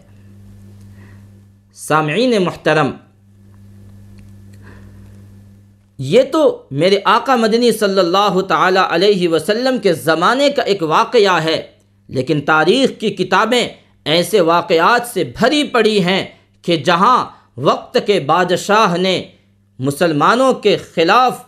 سامعین 1.75 2.41
محترم، 2.43 2.91
یہ 6.00 6.24
تو 6.24 6.41
میرے 6.72 7.00
آقا 7.05 7.36
مدنی 7.36 7.72
صلی 7.72 8.00
اللہ 8.00 8.41
تعالی 8.41 8.79
علیہ 8.89 9.29
وسلم 9.29 9.77
کے 9.84 9.93
زمانے 9.93 10.50
کا 10.50 10.62
ایک 10.62 10.84
واقعہ 10.84 11.43
ہے۔ 11.43 11.62
لیکن 12.07 12.41
تاریخ 12.41 12.99
کی 12.99 13.09
کتابیں 13.09 13.69
ایسے 14.05 14.41
واقعات 14.41 15.07
سے 15.13 15.23
بھری 15.23 15.63
پڑی 15.63 16.03
ہیں 16.03 16.25
کہ 16.61 16.77
جہاں 16.77 17.25
وقت 17.57 17.97
کے 18.05 18.19
بادشاہ 18.19 18.97
نے 18.97 19.23
مسلمانوں 19.79 20.53
کے 20.53 20.77
خلاف 20.77 21.43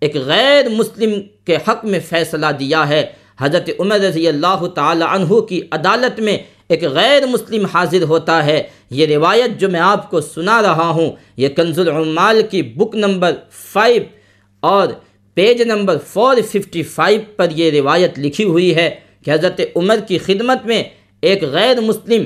ایک 0.00 0.16
غیر 0.16 0.68
مسلم 0.68 1.12
کے 1.44 1.56
حق 1.56 1.84
میں 1.84 2.00
فیصلہ 2.08 2.46
دیا 2.58 2.88
ہے۔ 2.88 3.06
حضرت 3.40 3.70
عمر 3.78 3.98
رضی 3.98 4.28
اللہ 4.28 4.66
تعالی 4.66 5.04
عنہ 5.10 5.40
کی 5.40 5.60
عدالت 5.70 6.20
میں 6.20 6.38
ایک 6.68 6.84
غیر 6.84 7.26
مسلم 7.26 7.66
حاضر 7.66 8.02
ہوتا 8.02 8.46
ہے۔ 8.46 8.62
یہ 8.90 9.06
روایت 9.06 9.60
جو 9.60 9.68
میں 9.68 9.80
آپ 9.80 10.10
کو 10.10 10.20
سنا 10.20 10.62
رہا 10.62 10.88
ہوں، 10.88 11.10
یہ 11.36 11.48
کنز 11.48 11.78
العمال 11.78 12.42
کی 12.50 12.62
بک 12.62 12.94
نمبر 12.94 13.32
فائیو 13.50 14.02
اور 14.60 14.88
page 15.34 15.62
number 15.62 15.98
four 15.98 16.36
fifty 16.48 16.82
five 16.82 17.20
پر 17.36 17.46
یہ 17.50 17.70
روایت 17.70 18.18
لکھی 18.18 18.44
ہوئی 18.44 18.74
ہے۔ 18.74 18.94
کہ 19.24 19.30
حضرت 19.30 19.60
عمر 19.76 19.98
کی 20.08 20.18
خدمت 20.18 20.66
میں 20.66 20.82
ایک 21.20 21.44
غیر 21.44 21.80
مسلم 21.80 22.24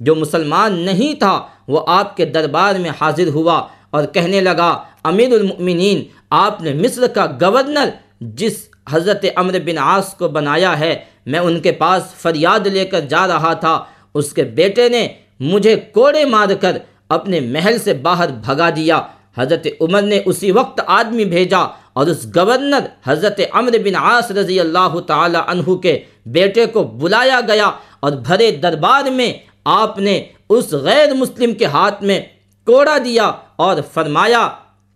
جو 0.00 0.14
مسلمان 0.14 0.78
نہیں 0.78 1.14
تھا، 1.14 1.46
وہ 1.68 1.80
آپ 1.86 2.16
کے 2.16 2.24
دربار 2.24 2.74
میں 2.74 2.90
حاضر 3.00 3.28
ہوا 3.28 3.66
اور 3.90 4.04
کہنے 4.04 4.40
لگا، 4.40 4.82
امیر 5.04 5.32
المؤمنین، 5.32 6.04
آپ 6.30 6.62
نے 6.62 6.74
مصر 6.74 7.06
کا 7.06 7.26
گورنر 7.40 7.88
جس 8.20 8.68
حضرت 8.90 9.24
عمر 9.36 9.58
بن 9.64 9.78
عاص 9.78 10.14
کو 10.14 10.28
بنایا 10.28 10.78
ہے، 10.78 10.94
میں 11.26 11.38
ان 11.38 11.60
کے 11.60 11.72
پاس 11.72 12.02
فریاد 12.14 12.66
لے 12.66 12.84
کر 12.84 13.00
جا 13.00 13.26
رہا 13.26 13.52
تھا۔ 13.52 13.84
اس 14.14 14.32
کے 14.32 14.44
بیٹے 14.44 14.88
نے 14.88 15.08
مجھے 15.40 15.76
کوڑے 15.76 16.24
مار 16.24 16.48
کر 16.60 16.78
اپنے 17.08 17.40
محل 17.40 17.78
سے 17.78 17.94
باہر 17.94 18.28
بھگا 18.28 18.70
دیا۔ 18.70 19.00
حضرت 19.36 19.66
عمر 19.80 20.02
نے 20.02 20.20
اسی 20.24 20.50
وقت 20.50 20.80
آدمی 20.86 21.24
بھیجا 21.24 21.58
اور 21.98 22.06
اس 22.06 22.24
گورنر 22.34 22.86
حضرت 23.06 23.40
عمر 23.52 23.78
بن 23.84 23.94
عاص 23.96 24.30
رضی 24.30 24.58
اللہ 24.60 24.98
تعالی 25.06 25.38
عنہ 25.46 25.74
کے 25.82 25.98
بیٹے 26.34 26.66
کو 26.72 26.82
بلایا 27.00 27.40
گیا 27.48 27.70
اور 28.00 28.12
بھرے 28.26 28.50
دربار 28.62 29.10
میں 29.10 29.32
آپ 29.64 29.98
نے 29.98 30.22
اس 30.48 30.72
غیر 30.82 31.14
مسلم 31.14 31.54
کے 31.54 31.66
ہاتھ 31.66 32.02
میں 32.02 32.20
کوڑا 32.66 32.96
دیا 33.04 33.30
اور 33.56 33.76
فرمایا 33.94 34.48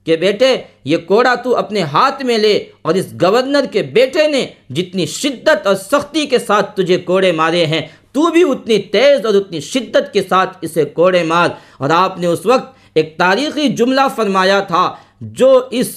کہ 0.07 0.17
بیٹے، 0.17 0.57
یہ 0.85 0.97
کوڑا 1.07 1.35
تو 1.35 1.57
اپنے 1.57 1.83
ہاتھ 1.93 2.23
میں 2.25 2.39
لے 2.39 2.53
اور 2.83 2.95
اس 2.95 3.13
گورنر 3.23 3.65
کے 3.73 3.83
بیٹے 3.97 4.27
نے 4.29 4.47
جتنی 4.77 5.07
شدت 5.07 5.67
اور 5.67 5.75
سختی 5.91 6.27
کے 6.27 6.39
ساتھ 6.39 6.75
تجھے 6.77 6.99
کوڑے 7.01 7.33
مارے 7.33 7.65
ہیں، 7.67 7.81
تو 8.13 8.27
بھی 8.31 8.43
اتنی 8.43 8.79
تیز 8.93 9.27
اور 9.27 9.35
اتنی 9.35 9.61
شدت 9.63 10.13
کے 10.13 10.23
ساتھ 10.29 10.57
اسے 10.63 10.85
کوڑے 10.97 11.23
مار۔ 11.23 11.49
اور 11.79 11.91
آپ 11.95 12.19
نے 12.19 12.27
اس 12.27 12.47
وقت 12.47 12.75
ایک 12.95 13.17
تاریخی 13.19 13.69
جملہ 13.69 14.07
فرمایا 14.17 14.61
تھا 14.61 14.85
جو 15.21 15.51
اس 15.71 15.91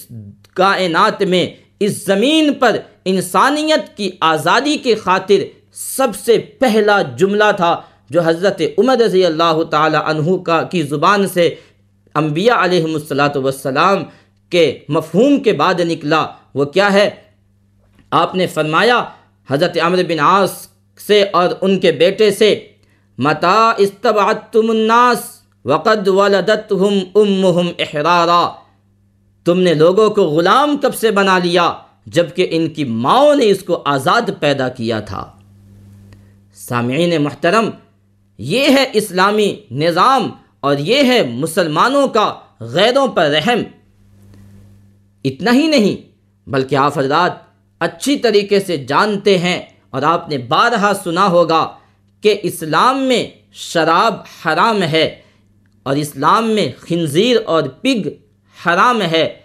کائنات 0.55 1.21
میں 1.21 1.45
اس 1.79 2.05
زمین 2.05 2.53
پر 2.53 2.77
انسانیت 3.05 3.95
کی 3.97 4.09
آزادی 4.21 4.77
کے 4.77 4.95
خاطر 4.95 5.43
سب 5.73 6.15
سے 6.25 6.37
پہلا 6.59 7.01
جملہ 7.17 7.51
تھا 7.57 7.75
جو 8.09 8.21
حضرت 8.25 8.61
عمر 8.77 8.97
رضی 8.97 9.25
اللہ 9.25 9.63
تعالی 9.71 9.97
عنہ 10.05 10.37
کا 10.37 10.61
کی 10.63 10.81
زبان 10.81 11.27
سے 11.27 11.47
انبیاء 12.15 12.57
علیہ 12.63 12.83
الصلاۃ 12.83 13.35
والسلام 13.35 14.03
کے 14.51 14.65
مفہوم 14.89 15.39
کے 15.43 15.53
بعد 15.53 15.79
نکلا۔ 15.79 16.25
وہ 16.55 16.65
کیا 16.65 16.91
ہے؟ 16.93 17.09
آپ 18.11 18.35
نے 18.35 18.47
فرمایا، 18.47 19.03
حضرت 19.49 19.77
عمر 19.81 20.03
بن 20.07 20.19
عاص 20.19 20.53
سے 20.99 21.23
اور 21.33 21.49
ان 21.61 21.79
کے 21.79 21.91
بیٹے 22.01 22.31
سے 22.31 22.49
متا 23.17 23.71
استبعتم 23.77 24.69
الناس 24.69 25.23
وقد 25.65 26.07
ولدتهم 26.07 26.95
امهم 27.15 27.67
احرارا 27.79 28.43
تم 29.45 29.59
نے 29.59 29.73
لوگوں 29.73 30.09
کو 30.09 30.23
غلام 30.23 30.77
کب 30.77 30.95
سے 30.95 31.11
بنا 31.11 31.37
لیا 31.37 31.73
جبکہ 32.05 32.47
ان 32.49 32.69
کی 32.69 32.83
ماؤں 32.83 33.35
نے 33.35 33.49
اس 33.49 33.63
کو 33.63 33.83
آزاد 33.85 34.21
پیدا 34.39 34.69
کیا 34.69 34.99
تھا۔ 34.99 35.31
سامعین 36.53 37.23
محترم، 37.23 37.69
یہ 38.37 38.63
ہے 38.69 38.85
اسلامی 38.93 39.55
نظام 39.71 40.29
اور 40.59 40.77
یہ 40.77 41.03
ہے 41.03 41.23
مسلمانوں 41.23 42.07
کا 42.07 42.33
غیروں 42.59 43.07
پر 43.07 43.29
رحم۔ 43.29 43.59
اتنا 45.23 45.53
ہی 45.53 45.67
نہیں، 45.67 45.95
بلکہ 46.49 46.75
آپ 46.75 46.99
حضرات 46.99 47.31
اچھی 47.79 48.17
طریقے 48.17 48.59
سے 48.59 48.77
جانتے 48.77 49.37
ہیں 49.37 49.61
اور 49.89 50.01
آپ 50.01 50.29
نے 50.29 50.37
بارہا 50.37 50.91
سنا 51.03 51.27
ہوگا 51.27 51.67
کہ 52.21 52.39
اسلام 52.43 53.03
میں 53.03 53.27
شراب 53.51 54.13
حرام 54.45 54.83
ہے 54.83 55.21
اور 55.83 55.95
اسلام 55.95 56.49
میں 56.49 56.71
خنزیر 56.79 57.37
اور 57.45 57.63
پگ 57.63 58.07
حرام 58.67 59.01
ہے۔ 59.01 59.35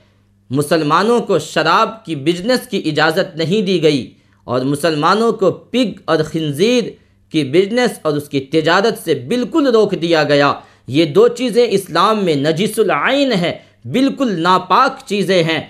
مسلمانوں 0.51 1.21
کو 1.21 1.39
شراب 1.39 2.05
کی 2.05 2.17
بزنس 2.17 2.69
کی 2.69 2.83
اجازت 2.85 3.37
نہیں 3.37 3.63
دی 3.63 3.83
گئی 3.83 4.15
اور 4.45 4.61
مسلمانوں 4.61 5.33
کو 5.33 5.51
پگ 5.51 6.01
اور 6.05 6.17
خنزیر 6.25 6.85
کی 7.31 7.45
بزنس 7.45 7.99
اور 8.03 8.13
اس 8.13 8.29
کی 8.29 8.41
تجارت 8.41 8.99
سے 9.05 9.15
بالکل 9.15 9.67
روک 9.67 9.95
دیا 10.03 10.25
گیا۔ 10.25 10.53
یہ 10.87 11.05
دو 11.05 11.29
چیزیں 11.29 11.67
اسلام 11.71 12.25
میں 12.25 12.35
نجیس 12.35 12.79
العین 12.79 13.33
ہے 13.33 13.59
بالکل 13.85 14.41
ناپاک 14.41 15.07
چیزیں 15.07 15.43
ہیں۔ 15.43 15.67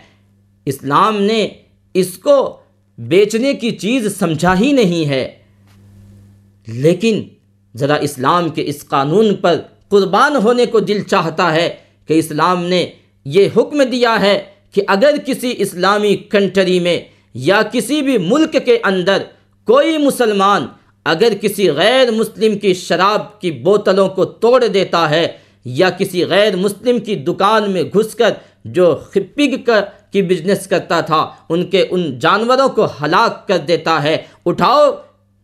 اسلام 0.64 1.22
نے 1.22 1.48
اس 1.94 2.18
کو 2.18 2.56
بیچنے 2.98 3.54
کی 3.54 3.70
چیز 3.70 4.18
سمجھا 4.18 4.60
ہی 4.60 4.72
نہیں 4.72 5.08
ہے۔ 5.08 5.32
لیکن 6.66 7.22
ذرا 7.76 7.94
اسلام 7.94 8.48
کے 8.48 8.62
اس 8.66 8.84
قانون 8.88 9.34
پر 9.34 9.60
قربان 9.88 10.36
ہونے 10.36 10.66
کو 10.66 10.80
دل 10.80 11.02
چاہتا 11.02 11.54
ہے 11.54 11.76
کہ 12.06 12.18
اسلام 12.18 12.64
نے 12.64 12.90
یہ 13.34 13.48
حکم 13.56 13.82
دیا 13.82 14.14
ہے 14.20 14.38
کہ 14.74 14.82
اگر 14.88 15.14
کسی 15.26 15.54
اسلامی 15.58 16.14
کنٹری 16.16 16.80
میں 16.80 16.98
یا 17.34 17.60
کسی 17.72 18.02
بھی 18.02 18.18
ملک 18.18 18.56
کے 18.64 18.78
اندر 18.84 19.22
کوئی 19.68 19.96
مسلمان 19.98 20.66
اگر 21.04 21.32
کسی 21.40 21.70
غیر 21.70 22.10
مسلم 22.10 22.58
کی 22.58 22.74
شراب 22.74 23.40
کی 23.40 23.50
بوتلوں 23.64 24.08
کو 24.08 24.24
توڑ 24.42 24.64
دیتا 24.66 25.08
ہے 25.10 25.26
یا 25.64 25.90
کسی 25.90 26.24
غیر 26.24 26.56
مسلم 26.56 26.98
کی 26.98 27.14
دکان 27.14 27.70
میں 27.70 27.82
گھس 27.94 28.14
کر 28.14 28.30
جو 28.64 28.86
خپگ 29.10 29.54
کا 29.66 29.80
کی 30.12 30.22
بزنس 30.22 30.66
کرتا 30.66 31.00
تھا، 31.00 31.20
ان 31.48 31.66
کے 31.66 31.84
ان 31.90 32.18
جانوروں 32.18 32.68
کو 32.68 32.84
ہلاک 33.02 33.48
کر 33.48 33.58
دیتا 33.58 34.02
ہے۔ 34.02 34.16
اٹھاؤ 34.46 34.90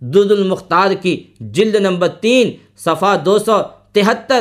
دود 0.02 0.30
المختار 0.32 0.90
کی 1.02 1.14
جلد 1.40 1.74
نمبر 1.74 2.08
تین، 2.08 2.50
صفحہ 2.76 3.16
دو 3.24 3.38
سو 3.38 3.58
تہتر۔ 3.92 4.40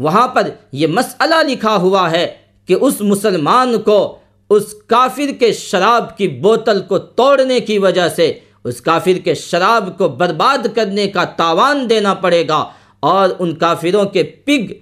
وہاں 0.00 0.28
پر 0.28 0.48
یہ 0.72 0.86
مسئلہ 0.86 1.42
لکھا 1.42 1.76
ہوا 1.76 2.10
ہے 2.10 2.26
کہ 2.66 2.76
اس 2.80 3.00
مسلمان 3.00 3.80
کو 3.82 4.16
اس 4.50 4.74
کافر 4.86 5.32
کے 5.38 5.52
شراب 5.52 6.16
کی 6.16 6.28
بوتل 6.28 6.80
کو 6.80 6.98
توڑنے 6.98 7.60
کی 7.60 7.78
وجہ 7.78 8.08
سے 8.08 8.32
اس 8.64 8.80
کافر 8.80 9.18
کے 9.24 9.34
شراب 9.34 9.98
کو 9.98 10.08
برباد 10.08 10.66
کرنے 10.74 11.06
کا 11.08 11.24
تاوان 11.24 11.90
دینا 11.90 12.14
پڑے 12.14 12.48
گا 12.48 12.64
اور 13.00 13.28
ان 13.38 13.54
کافروں 13.54 14.04
کے 14.04 14.22
پگ 14.22 14.72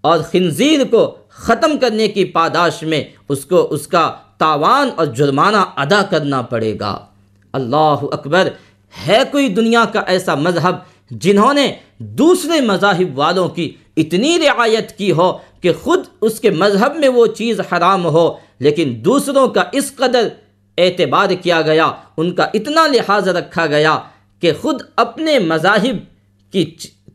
اور 0.00 0.18
خنزیر 0.32 0.80
کو 0.90 1.14
ختم 1.28 1.78
کرنے 1.78 2.08
کی 2.08 2.24
پاداش 2.24 2.82
میں 2.82 3.04
اس 3.28 3.44
کو 3.44 3.66
اس 3.70 3.86
کا 3.86 4.12
تاوان 4.38 4.90
اور 4.96 5.06
جرمانہ 5.06 5.62
ادا 5.76 6.02
کرنا 6.10 6.42
پڑے 6.42 6.74
گا۔ 6.80 6.98
اللہ 7.52 8.04
اکبر، 8.12 8.48
ہے 9.08 9.22
کوئی 9.30 9.48
دنیا 9.48 9.84
کا 9.92 10.00
ایسا 10.00 10.34
مذہب 10.34 10.76
جنہوں 11.10 11.54
نے 11.54 11.72
دوسرے 11.98 12.60
مذاہب 12.60 13.18
والوں 13.18 13.48
کی 13.48 13.72
اتنی 13.96 14.38
رعایت 14.38 14.96
کی 14.98 15.10
ہو 15.12 15.32
کہ 15.60 15.72
خود 15.82 16.00
اس 16.20 16.38
کے 16.40 16.50
مذہب 16.50 16.96
میں 16.96 17.08
وہ 17.08 17.26
چیز 17.26 17.60
حرام 17.60 18.04
ہو، 18.06 18.26
لیکن 18.58 18.94
دوسروں 19.04 19.46
کا 19.48 19.64
اس 19.72 19.94
قدر 19.96 20.28
اعتبار 20.78 21.30
کیا 21.42 21.60
گیا، 21.62 21.90
ان 22.16 22.34
کا 22.34 22.46
اتنا 22.54 22.86
لحاظ 22.86 23.28
رکھا 23.28 23.66
گیا 23.66 23.98
کہ 24.42 24.52
خود 24.60 24.82
اپنے 24.96 25.38
مذاہب 25.38 25.96
کی 26.52 26.64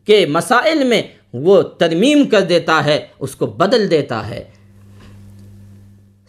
کے 0.06 0.26
مسائل 0.26 0.84
میں 0.84 1.02
وہ 1.34 1.62
ترمیم 1.80 2.26
کر 2.26 2.42
دیتا 2.42 2.84
ہے، 2.86 3.00
اس 3.20 3.36
کو 3.36 3.46
بدل 3.46 3.90
دیتا 3.92 4.28
ہے۔ 4.30 4.44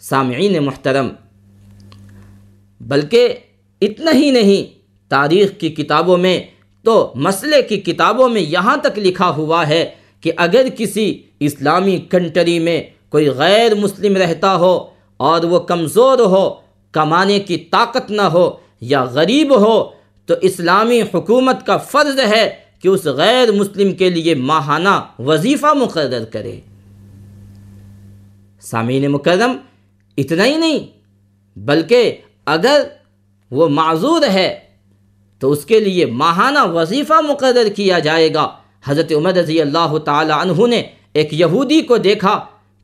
سامعین 0.01 0.63
محترم، 0.63 1.09
بلکہ 2.81 3.35
اتنا 3.81 4.11
ہی 4.13 4.31
نہیں، 4.31 4.77
تاریخ 5.11 5.51
کی 5.57 5.69
کتابوں 5.69 6.17
میں 6.17 6.39
تو 6.85 7.11
مسئلے 7.15 7.61
کی 7.61 7.77
کتابوں 7.81 8.29
میں 8.29 8.41
یہاں 8.41 8.75
تک 8.77 8.99
لکھا 8.99 9.29
ہوا 9.29 9.67
ہے 9.67 9.83
کہ 10.21 10.31
اگر 10.37 10.67
کسی 10.77 11.23
اسلامی 11.39 11.97
کنٹری 11.97 12.59
میں 12.59 12.81
کوئی 13.09 13.29
غیر 13.29 13.75
مسلم 13.75 14.17
رہتا 14.17 14.55
ہو 14.55 14.89
اور 15.17 15.43
وہ 15.43 15.59
کمزور 15.59 16.19
ہو، 16.19 16.49
کمانے 16.91 17.39
کی 17.39 17.57
طاقت 17.57 18.11
نہ 18.11 18.21
ہو 18.21 18.51
یا 18.81 19.03
غریب 19.03 19.59
ہو، 19.59 19.89
تو 20.25 20.33
اسلامی 20.41 21.01
حکومت 21.01 21.65
کا 21.65 21.77
فرض 21.77 22.19
ہے 22.19 22.55
کہ 22.81 22.87
اس 22.87 23.05
غیر 23.05 23.51
مسلم 23.51 23.91
کے 23.93 24.09
لیے 24.09 24.35
ماہانہ 24.35 24.99
وظیفہ 25.19 25.73
مقرر 25.73 26.23
کرے۔ 26.25 26.59
سامعین 28.61 29.11
مکرم، 29.11 29.57
اتنا 30.17 30.45
ہی 30.45 30.57
نہیں، 30.57 30.79
بلکہ 31.59 32.17
اگر 32.45 32.81
وہ 33.51 33.69
معذور 33.69 34.21
ہے 34.23 34.59
تو 35.39 35.51
اس 35.51 35.65
کے 35.65 35.79
لیے 35.79 36.05
ماہانہ 36.05 36.71
وظیفہ 36.73 37.21
مقرر 37.27 37.69
کیا 37.75 37.99
جائے 37.99 38.33
گا۔ 38.33 38.58
حضرت 38.87 39.11
عمر 39.11 39.33
رضی 39.33 39.61
اللہ 39.61 39.97
تعالی 39.97 40.33
عنہ 40.41 40.67
نے 40.67 40.83
ایک 41.13 41.33
یہودی 41.33 41.81
کو 41.81 41.97
دیکھا 41.97 42.39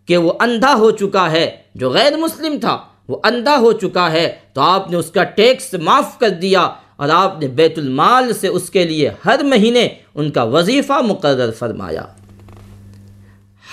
کہ 0.05 0.17
وہ 0.17 0.33
اندھا 0.39 0.73
ہو 0.73 0.91
چکا 0.91 1.31
ہے، 1.31 1.55
جو 1.75 1.89
غیر 1.89 2.17
مسلم 2.17 2.57
تھا، 2.59 2.77
وہ 3.07 3.17
اندھا 3.23 3.57
ہو 3.57 3.71
چکا 3.71 4.11
ہے۔ 4.11 4.35
تو 4.53 4.61
آپ 4.61 4.91
نے 4.91 4.97
اس 4.97 5.11
کا 5.11 5.23
ٹیکس 5.23 5.73
معاف 5.73 6.19
کر 6.19 6.29
دیا 6.29 6.69
اور 6.95 7.09
آپ 7.09 7.39
نے 7.39 7.47
بیت 7.47 7.79
المال 7.79 8.33
سے 8.33 8.47
اس 8.47 8.69
کے 8.69 8.83
لیے 8.83 9.09
ہر 9.25 9.43
مہینے 9.43 9.87
ان 10.15 10.31
کا 10.31 10.43
وظیفہ 10.43 11.01
مقرر 11.01 11.51
فرمایا۔ 11.51 12.05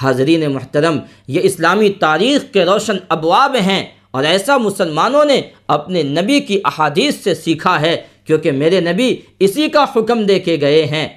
حاضرین 0.03 0.53
محترم، 0.53 0.99
یہ 1.29 1.41
اسلامی 1.43 1.89
تاریخ 1.89 2.53
کے 2.53 2.65
روشن 2.65 2.97
ابواب 3.09 3.57
ہیں 3.67 3.85
اور 4.11 4.25
ایسا 4.25 4.57
مسلمانوں 4.57 5.25
نے 5.25 5.41
اپنے 5.69 6.03
نبی 6.03 6.41
کی 6.41 6.61
احادیث 6.65 7.17
سے 7.17 7.35
سیکھا 7.35 7.81
ہے، 7.81 8.03
کیونکہ 8.25 8.53
میرے 8.53 8.81
نبی 8.81 9.17
اسی 9.39 9.69
کا 9.69 9.85
حکم 9.97 10.23
دے 10.23 10.39
کے 10.41 10.59
گئے 10.61 10.85
ہیں۔ 10.85 11.09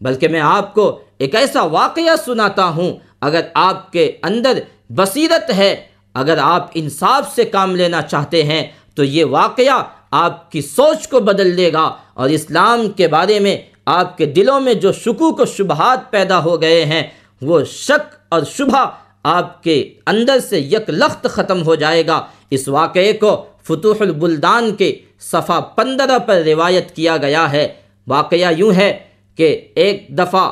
بلکہ 0.00 0.28
میں 0.28 0.40
آپ 0.40 0.74
کو 0.74 1.00
ایک 1.18 1.34
ایسا 1.34 1.62
واقعہ 1.62 2.16
سناتا 2.24 2.64
ہوں، 2.64 2.96
اگر 3.20 3.40
آپ 3.54 3.92
کے 3.92 4.12
اندر 4.22 4.58
بصیرت 4.90 5.52
ہے، 5.52 5.76
اگر 6.14 6.38
آپ 6.40 6.70
انصاف 6.74 7.34
سے 7.34 7.44
کام 7.44 7.76
لینا 7.76 8.02
چاہتے 8.02 8.42
ہیں، 8.42 8.66
تو 8.94 9.04
یہ 9.04 9.24
واقعہ 9.24 9.82
آپ 10.10 10.52
کی 10.52 10.62
سوچ 10.62 11.08
کو 11.08 11.20
بدل 11.20 11.56
دے 11.56 11.72
گا۔ 11.72 11.96
اور 12.14 12.28
اسلام 12.28 12.90
کے 12.90 13.08
بارے 13.08 13.40
میں 13.40 13.58
آپ 13.86 14.18
کے 14.18 14.26
دلوں 14.26 14.60
میں 14.60 14.74
جو 14.74 14.92
شکوک 14.92 15.40
و 15.40 15.44
شبہات 15.44 16.10
پیدا 16.10 16.44
ہو 16.44 16.62
گئے 16.62 16.84
ہیں، 16.84 17.02
وہ 17.42 17.64
شک 17.64 18.14
اور 18.28 18.42
شبہ 18.42 18.90
آپ 19.22 19.62
کے 19.62 19.94
اندر 20.06 20.38
سے 20.48 20.58
یک 20.58 20.90
لخت 20.90 21.26
ختم 21.30 21.64
ہو 21.64 21.74
جائے 21.74 22.06
گا۔ 22.06 22.26
اس 22.50 22.68
واقعے 22.68 23.12
کو 23.12 23.44
فتوح 23.62 23.96
البلدان 24.00 24.76
کے 24.76 24.98
صفحہ 25.20 25.60
پندرہ 25.60 26.18
پر 26.18 26.34
روایت 26.34 26.96
کیا 26.96 27.16
گیا 27.16 27.52
ہے۔ 27.52 27.68
واقعہ 28.06 28.52
یوں 28.56 28.72
ہے 28.72 28.98
کہ 29.36 29.60
ایک 29.74 30.06
دفعہ 30.08 30.50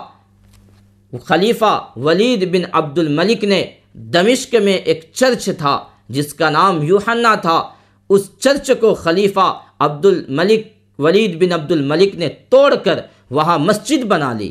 خلیفہ 1.24 1.88
ولید 1.96 2.52
بن 2.52 2.62
عبد 2.72 2.98
الملک 2.98 3.44
نے 3.44 3.64
دمشق 3.92 4.54
میں 4.54 4.72
ایک 4.72 5.10
چرچ 5.12 5.48
تھا، 5.58 5.84
جس 6.08 6.34
کا 6.34 6.50
نام 6.50 6.82
یوحنا 6.82 7.34
تھا۔ 7.34 7.68
اس 8.08 8.30
چرچ 8.38 8.70
کو 8.80 8.94
خلیفہ 8.94 9.58
عبد 9.78 10.06
الملک 10.06 10.66
ولید 10.98 11.40
بن 11.40 11.52
عبد 11.52 11.72
الملک 11.72 12.14
نے 12.14 12.28
توڑ 12.28 12.74
کر 12.74 13.00
وہاں 13.30 13.58
مسجد 13.58 14.04
بنا 14.04 14.32
لی۔ 14.32 14.50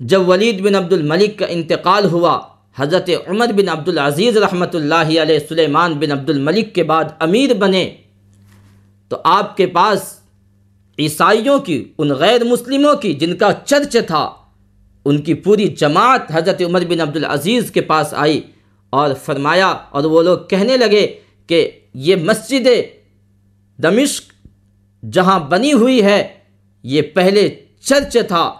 جب 0.00 0.28
ولید 0.28 0.60
بن 0.60 0.74
عبد 0.74 0.92
الملک 0.92 1.38
کا 1.38 1.46
انتقال 1.46 2.04
ہوا، 2.04 2.40
حضرت 2.76 3.10
عمر 3.26 3.52
بن 3.52 3.68
عبد 3.68 3.88
العزیز 3.88 4.36
رحمۃ 4.36 4.74
اللہ 4.74 5.20
علیہ 5.22 5.38
سلیمان 5.48 5.92
بن 5.92 6.12
عبد 6.12 6.30
الملک 6.30 6.74
کے 6.74 6.82
بعد 6.82 7.04
امیر 7.18 7.54
بنے۔ 7.54 7.96
تو 9.08 9.16
آپ 9.24 9.56
کے 9.56 9.66
پاس 9.66 10.21
عیسائیوں 10.98 11.58
کی، 11.58 11.92
ان 11.98 12.08
غیر 12.14 12.44
مسلموں 12.44 12.94
کی 12.94 13.12
جن 13.12 13.36
کا 13.36 13.50
چرچ 13.64 13.96
تھا، 14.06 14.24
ان 15.04 15.20
کی 15.22 15.34
پوری 15.34 15.66
جماعت 15.78 16.30
حضرت 16.32 16.62
عمر 16.62 16.84
بن 16.88 17.00
عبد 17.00 17.16
العزیز 17.16 17.70
کے 17.70 17.80
پاس 17.80 18.14
آئی 18.14 18.40
اور 18.92 19.14
فرمایا، 19.24 19.68
اور 19.90 20.04
وہ 20.04 20.22
لوگ 20.22 20.38
کہنے 20.50 20.76
لگے 20.76 21.06
کہ 21.46 21.70
یہ 21.94 22.16
مسجد 22.16 22.66
دمشق 23.78 24.32
جہاں 25.02 25.38
بنی 25.40 25.72
ہوئی 25.72 26.02
ہے، 26.02 26.22
یہ 26.84 27.02
پہلے 27.14 27.48
چرچ 27.80 28.16
تھا۔ 28.28 28.52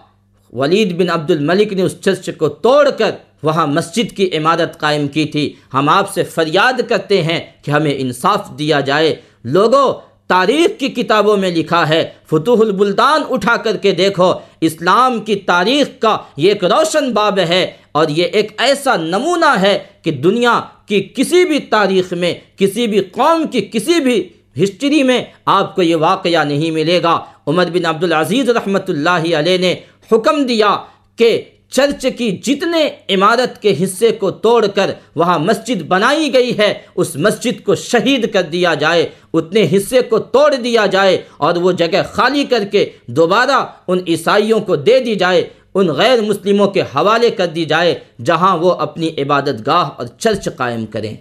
ولید 0.53 0.97
بن 0.97 1.09
عبد 1.09 1.31
الملک 1.31 1.73
نے 1.73 1.81
اس 1.81 1.95
چرچ 2.01 2.29
کو 2.37 2.49
توڑ 2.49 2.89
کر 2.89 3.11
وہاں 3.43 3.67
مسجد 3.67 4.11
کی 4.17 4.29
عمارت 4.37 4.77
قائم 4.79 5.07
کی 5.07 5.25
تھی۔ 5.25 5.53
ہم 5.73 5.89
آپ 5.89 6.13
سے 6.13 6.23
فریاد 6.23 6.79
کرتے 6.89 7.21
ہیں 7.21 7.39
کہ 7.61 7.71
ہمیں 7.71 7.93
انصاف 7.97 8.49
دیا 8.59 8.79
جائے۔ 8.79 9.15
لوگوں 9.43 9.93
تاریخ 10.29 10.79
کی 10.79 10.87
کتابوں 10.89 11.35
میں 11.37 11.51
لکھا 11.51 11.87
ہے، 11.89 12.03
فتوح 12.29 12.61
البلدان 12.61 13.23
اٹھا 13.29 13.55
کر 13.57 13.77
کے 13.77 13.91
دیکھو، 13.91 14.31
اسلام 14.61 15.19
کی 15.19 15.35
تاریخ 15.45 15.87
کا 15.99 16.17
یہ 16.37 16.49
ایک 16.49 16.63
روشن 16.63 17.11
باب 17.13 17.39
ہے 17.39 17.65
اور 17.91 18.09
یہ 18.09 18.25
ایک 18.31 18.51
ایسا 18.57 18.95
نمونہ 18.95 19.53
ہے 19.61 19.77
کہ 20.01 20.11
دنیا 20.11 20.59
کی 20.85 21.01
کسی 21.15 21.43
بھی 21.45 21.59
تاریخ 21.69 22.13
میں، 22.13 22.33
کسی 22.57 22.87
بھی 22.87 22.99
قوم 23.11 23.45
کی 23.51 23.61
کسی 23.71 23.99
بھی 23.99 24.17
ہسٹری 24.63 25.03
میں 25.03 25.21
آپ 25.45 25.75
کو 25.75 25.81
یہ 25.81 25.95
واقعہ 25.95 26.43
نہیں 26.43 26.71
ملے 26.71 27.01
گا۔ 27.03 27.17
عمر 27.47 27.69
بن 27.73 27.85
عبد 27.85 28.03
العزیز 28.03 28.49
رحمۃ 28.49 28.87
اللہ 28.87 29.35
علیہ 29.35 29.57
نے 29.57 29.73
حکم 30.11 30.43
دیا 30.43 30.75
کہ 31.19 31.29
چرچ 31.73 32.05
کی 32.17 32.29
جتنے 32.45 32.81
عمارت 33.09 33.61
کے 33.61 33.73
حصے 33.83 34.11
کو 34.19 34.29
توڑ 34.43 34.65
کر 34.75 34.91
وہاں 35.15 35.37
مسجد 35.39 35.81
بنائی 35.87 36.33
گئی 36.33 36.57
ہے، 36.57 36.73
اس 36.95 37.15
مسجد 37.15 37.63
کو 37.65 37.75
شہید 37.75 38.31
کر 38.33 38.43
دیا 38.51 38.73
جائے، 38.73 39.07
اتنے 39.33 39.65
حصے 39.73 40.01
کو 40.09 40.19
توڑ 40.33 40.53
دیا 40.55 40.85
جائے 40.91 41.17
اور 41.37 41.55
وہ 41.55 41.71
جگہ 41.71 42.01
خالی 42.11 42.43
کر 42.43 42.63
کے 42.71 42.85
دوبارہ 43.17 43.65
ان 43.87 43.99
عیسائیوں 44.07 44.59
کو 44.59 44.75
دے 44.75 44.99
دی 44.99 45.15
جائے، 45.15 45.43
ان 45.75 45.87
غیر 45.91 46.21
مسلموں 46.21 46.67
کے 46.67 46.81
حوالے 46.95 47.29
کر 47.29 47.47
دی 47.55 47.65
جائے، 47.65 47.93
جہاں 48.25 48.57
وہ 48.57 48.71
اپنی 48.85 49.09
عبادت 49.17 49.65
گاہ 49.67 49.89
اور 49.97 50.07
چرچ 50.19 50.47
قائم 50.57 50.85
کریں۔ 50.85 51.15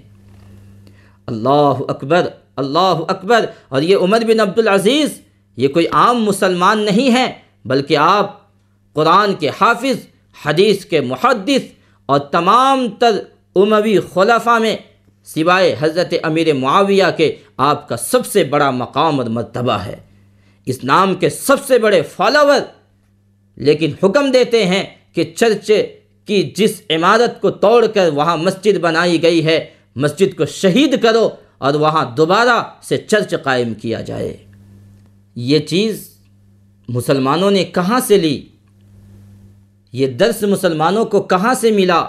اللہ 1.28 1.82
اکبر 1.88 2.28
اللہ 2.56 3.02
اکبر، 3.08 3.44
اور 3.68 3.82
یہ 3.82 3.96
عمر 3.96 4.24
بن 4.28 4.40
عبد 4.40 4.58
العزیز، 4.58 5.20
یہ 5.58 5.68
کوئی 5.68 5.86
عام 5.92 6.22
مسلمان 6.24 6.84
نہیں 6.84 7.14
ہے، 7.14 7.26
بلکہ 7.64 7.96
آپ 7.96 8.40
قرآن 8.96 9.34
کے 9.34 9.48
حافظ 9.60 10.06
حدیث 10.46 10.84
کے 10.84 11.00
محدث 11.00 11.62
اور 12.06 12.18
تمام 12.18 12.88
تر 12.88 13.18
اموی 13.56 13.98
خلفہ 14.14 14.58
میں 14.58 14.76
سوائے 15.24 15.76
حضرت 15.80 16.14
امیر 16.22 16.54
معاویہ 16.54 17.04
کے 17.16 17.36
آپ 17.56 17.88
کا 17.88 17.96
سب 17.96 18.26
سے 18.26 18.44
بڑا 18.44 18.70
مقام 18.70 19.20
اور 19.20 19.28
مرتبہ 19.28 19.72
ہے۔ 19.72 19.96
اس 20.66 20.84
نام 20.84 21.14
کے 21.14 21.30
سب 21.30 21.56
سے 21.66 21.78
بڑے 21.78 22.02
فالوور 22.02 22.60
لیکن 23.56 23.90
حکم 24.02 24.30
دیتے 24.30 24.66
ہیں 24.66 24.84
کہ 25.12 25.32
چرچ 25.36 25.70
کی 26.26 26.42
جس 26.56 26.82
عمارت 26.90 27.40
کو 27.40 27.50
توڑ 27.50 27.86
کر 27.86 28.12
وہاں 28.12 28.36
مسجد 28.36 28.78
بنائی 28.78 29.22
گئی 29.22 29.46
ہے، 29.46 29.70
مسجد 29.96 30.36
کو 30.36 30.46
شہید 30.46 31.02
کرو 31.02 31.28
اور 31.58 31.74
وہاں 31.74 32.16
دوبارہ 32.16 32.62
سے 32.82 32.96
چرچ 32.96 33.34
قائم 33.42 33.74
کیا 33.74 34.00
جائے۔ 34.00 34.36
یہ 35.34 35.58
چیز 35.58 36.14
مسلمانوں 36.88 37.50
نے 37.50 37.64
کہاں 37.64 38.00
سے 38.00 38.18
لی؟ 38.18 38.48
یہ 39.92 40.06
درس 40.06 40.42
مسلمانوں 40.42 41.04
کو 41.04 41.20
کہاں 41.20 41.54
سے 41.54 41.70
ملا؟ 41.70 42.04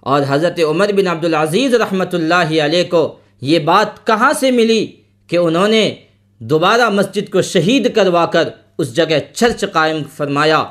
اور 0.00 0.22
حضرت 0.28 0.60
عمر 0.60 0.92
بن 0.92 1.06
عبدالعزیز 1.06 1.74
رحمۃ 1.74 2.12
اللہ 2.12 2.64
علیہ 2.64 2.84
کو 2.90 3.18
یہ 3.40 3.58
بات 3.58 4.06
کہاں 4.06 4.32
سے 4.32 4.50
ملی 4.50 4.86
کہ 5.26 5.36
انہوں 5.36 5.68
نے 5.68 5.94
دوبارہ 6.38 6.88
مسجد 6.88 7.32
کو 7.32 7.42
شہید 7.42 7.94
کروا 7.94 8.26
کر 8.26 8.48
اس 8.78 8.96
جگہ 8.96 9.34
چرچ 9.34 9.64
قائم 9.72 9.96
فرمایا؟ 10.16 10.64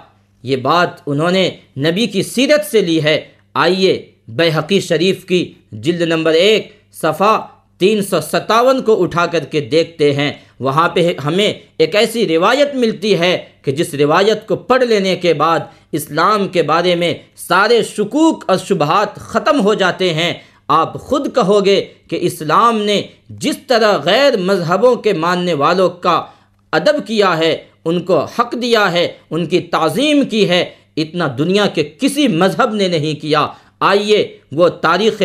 یہ 0.43 0.55
بات 0.55 0.89
انہوں 1.05 1.31
نے 1.31 1.49
نبی 1.77 2.07
کی 2.07 2.23
سیرت 2.23 2.65
سے 2.65 2.81
لی 2.81 3.03
ہے۔ 3.03 3.21
آئیے 3.53 4.11
بے 4.27 4.49
حقی 4.57 4.79
شریف 4.79 5.25
کی 5.25 5.53
جلد 5.71 6.01
نمبر 6.01 6.31
ایک، 6.31 6.81
صفحہ 6.91 7.47
تین 7.77 8.01
سو 8.01 8.21
ستاون 8.21 8.83
کو 8.83 9.03
اٹھا 9.03 9.25
کر 9.25 9.39
کے 9.39 9.61
دیکھتے 9.61 10.13
ہیں۔ 10.13 10.33
وہاں 10.59 10.89
پہ 10.89 11.13
ہمیں 11.25 11.53
ایک 11.77 11.95
ایسی 11.95 12.27
روایت 12.27 12.75
ملتی 12.75 13.19
ہے 13.19 13.45
کہ 13.61 13.71
جس 13.71 13.93
روایت 13.93 14.47
کو 14.47 14.55
پڑھ 14.55 14.83
لینے 14.83 15.15
کے 15.15 15.33
بعد 15.33 15.59
اسلام 15.91 16.47
کے 16.47 16.63
بارے 16.63 16.95
میں 16.95 17.13
سارے 17.35 17.83
شکوک 17.83 18.43
اور 18.47 18.57
شبہات 18.57 19.15
ختم 19.15 19.61
ہو 19.61 19.73
جاتے 19.73 20.13
ہیں۔ 20.13 20.33
آپ 20.67 20.93
خود 20.93 21.35
کہو 21.35 21.65
گے 21.65 21.85
کہ 22.09 22.17
اسلام 22.21 22.81
نے 22.81 23.01
جس 23.29 23.57
طرح 23.67 23.97
غیر 24.03 24.37
مذہبوں 24.37 24.95
کے 24.95 25.13
ماننے 25.13 25.53
والوں 25.53 25.89
کا 25.89 26.25
ادب 26.71 27.07
کیا 27.07 27.37
ہے، 27.37 27.57
ان 27.85 28.03
کو 28.03 28.19
حق 28.19 28.55
دیا 28.61 28.91
ہے، 28.91 29.07
ان 29.29 29.45
کی 29.45 29.59
تعظیم 29.59 30.25
کی 30.25 30.49
ہے، 30.49 30.65
اتنا 30.97 31.35
دنیا 31.37 31.65
کے 31.65 31.89
کسی 31.99 32.27
مذہب 32.27 32.73
نے 32.73 32.87
نہیں 32.87 33.21
کیا۔ 33.21 33.47
آئیے 33.79 34.37
وہ 34.51 34.69
تاریخ 34.69 35.21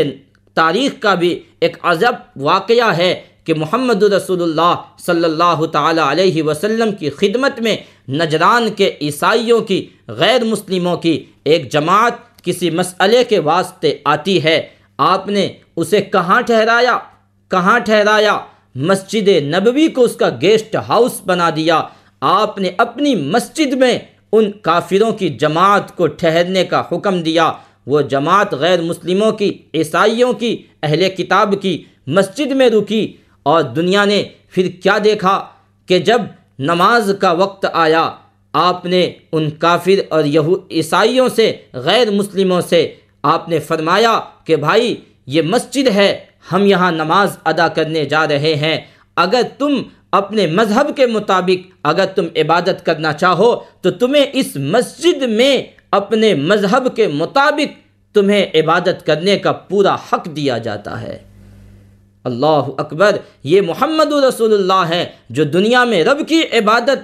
تاریخ 0.54 0.92
کا 1.00 1.14
بھی 1.14 1.42
ایک 1.60 1.76
عجب 1.82 2.12
واقعہ 2.36 2.96
ہے 2.96 3.22
کہ 3.44 3.54
محمد 3.54 4.02
رسول 4.02 4.42
اللہ 4.42 4.74
صلی 4.98 5.24
اللہ 5.24 5.64
تعالیٰ 5.72 6.04
علیہ 6.04 6.42
وسلم 6.42 6.92
کی 6.92 7.10
خدمت 7.10 7.60
میں 7.60 7.76
نجران 8.08 8.70
کے 8.70 8.92
عیسائیوں 9.00 9.60
کی، 9.60 9.86
غیر 10.08 10.44
مسلموں 10.44 10.96
کی 10.96 11.24
ایک 11.44 11.72
جماعت 11.72 12.12
کسی 12.42 12.70
مسئلے 12.70 13.24
کے 13.24 13.38
واسطے 13.38 13.98
آتی 14.04 14.44
ہے۔ 14.44 14.68
آپ 14.98 15.28
نے 15.28 15.48
اسے 15.76 16.00
کہاں 16.00 16.42
ٹھہرایا؟ 16.42 16.98
کہاں 17.48 17.78
ٹھہرایا؟ 17.78 18.38
مسجد 18.74 19.28
نبوی 19.28 19.88
کو 19.88 20.02
اس 20.02 20.16
کا 20.16 20.28
گیسٹ 20.42 20.76
ہاؤس 20.88 21.20
بنا 21.26 21.50
دیا۔ 21.56 21.82
آپ 22.20 22.58
نے 22.58 22.70
اپنی 22.78 23.14
مسجد 23.14 23.72
میں 23.72 23.98
ان 24.32 24.50
کافروں 24.52 25.12
کی 25.12 25.28
جماعت 25.28 25.96
کو 25.96 26.06
ٹھہرنے 26.06 26.64
کا 26.64 26.82
حکم 26.92 27.22
دیا۔ 27.22 27.52
وہ 27.86 28.00
جماعت 28.00 28.54
غیر 28.54 28.80
مسلموں 28.80 29.32
کی، 29.32 29.58
عیسائیوں 29.74 30.32
کی، 30.32 30.62
اہل 30.82 31.08
کتاب 31.08 31.54
کی 31.62 31.82
مسجد 32.06 32.52
میں 32.52 32.70
رکی 32.70 33.12
اور 33.42 33.62
دنیا 33.62 34.04
نے 34.04 34.24
پھر 34.50 34.68
کیا 34.82 34.98
دیکھا 35.04 35.46
کہ 35.86 35.98
جب 35.98 36.20
نماز 36.58 37.12
کا 37.20 37.32
وقت 37.32 37.66
آیا، 37.72 38.10
آپ 38.52 38.84
نے 38.84 39.12
ان 39.32 39.50
کافر 39.50 40.00
اور 40.08 40.24
یہو، 40.24 40.54
عیسائیوں 40.70 41.28
سے، 41.28 41.52
غیر 41.72 42.10
مسلموں 42.10 42.60
سے 42.60 42.94
آپ 43.22 43.48
نے 43.48 43.58
فرمایا 43.58 44.20
کہ 44.44 44.56
بھائی، 44.56 44.96
یہ 45.26 45.42
مسجد 45.42 45.88
ہے، 45.88 46.24
ہم 46.52 46.66
یہاں 46.66 46.92
نماز 46.92 47.36
ادا 47.44 47.68
کرنے 47.68 48.04
جا 48.04 48.28
رہے 48.28 48.54
ہیں۔ 48.54 48.80
اگر 49.16 49.42
تم 49.58 49.82
اپنے 50.10 50.46
مذہب 50.46 50.96
کے 50.96 51.06
مطابق، 51.06 51.70
اگر 51.82 52.06
تم 52.06 52.26
عبادت 52.36 52.86
کرنا 52.86 53.12
چاہو، 53.12 53.54
تو 53.80 53.90
تمہیں 53.90 54.26
اس 54.32 54.56
مسجد 54.56 55.22
میں 55.22 55.62
اپنے 55.92 56.34
مذہب 56.34 56.96
کے 56.96 57.08
مطابق 57.08 57.82
تمہیں 58.14 58.46
عبادت 58.54 59.06
کرنے 59.06 59.38
کا 59.38 59.52
پورا 59.52 59.94
حق 59.94 60.36
دیا 60.36 60.58
جاتا 60.58 61.00
ہے۔ 61.00 61.18
اللہ 62.24 62.68
اکبر، 62.78 63.16
یہ 63.44 63.60
محمد 63.60 64.12
رسول 64.12 64.54
اللہ 64.54 64.88
ہے 64.88 65.06
جو 65.30 65.44
دنیا 65.44 65.84
میں 65.84 66.04
رب 66.04 66.28
کی 66.28 66.42
عبادت 66.52 66.98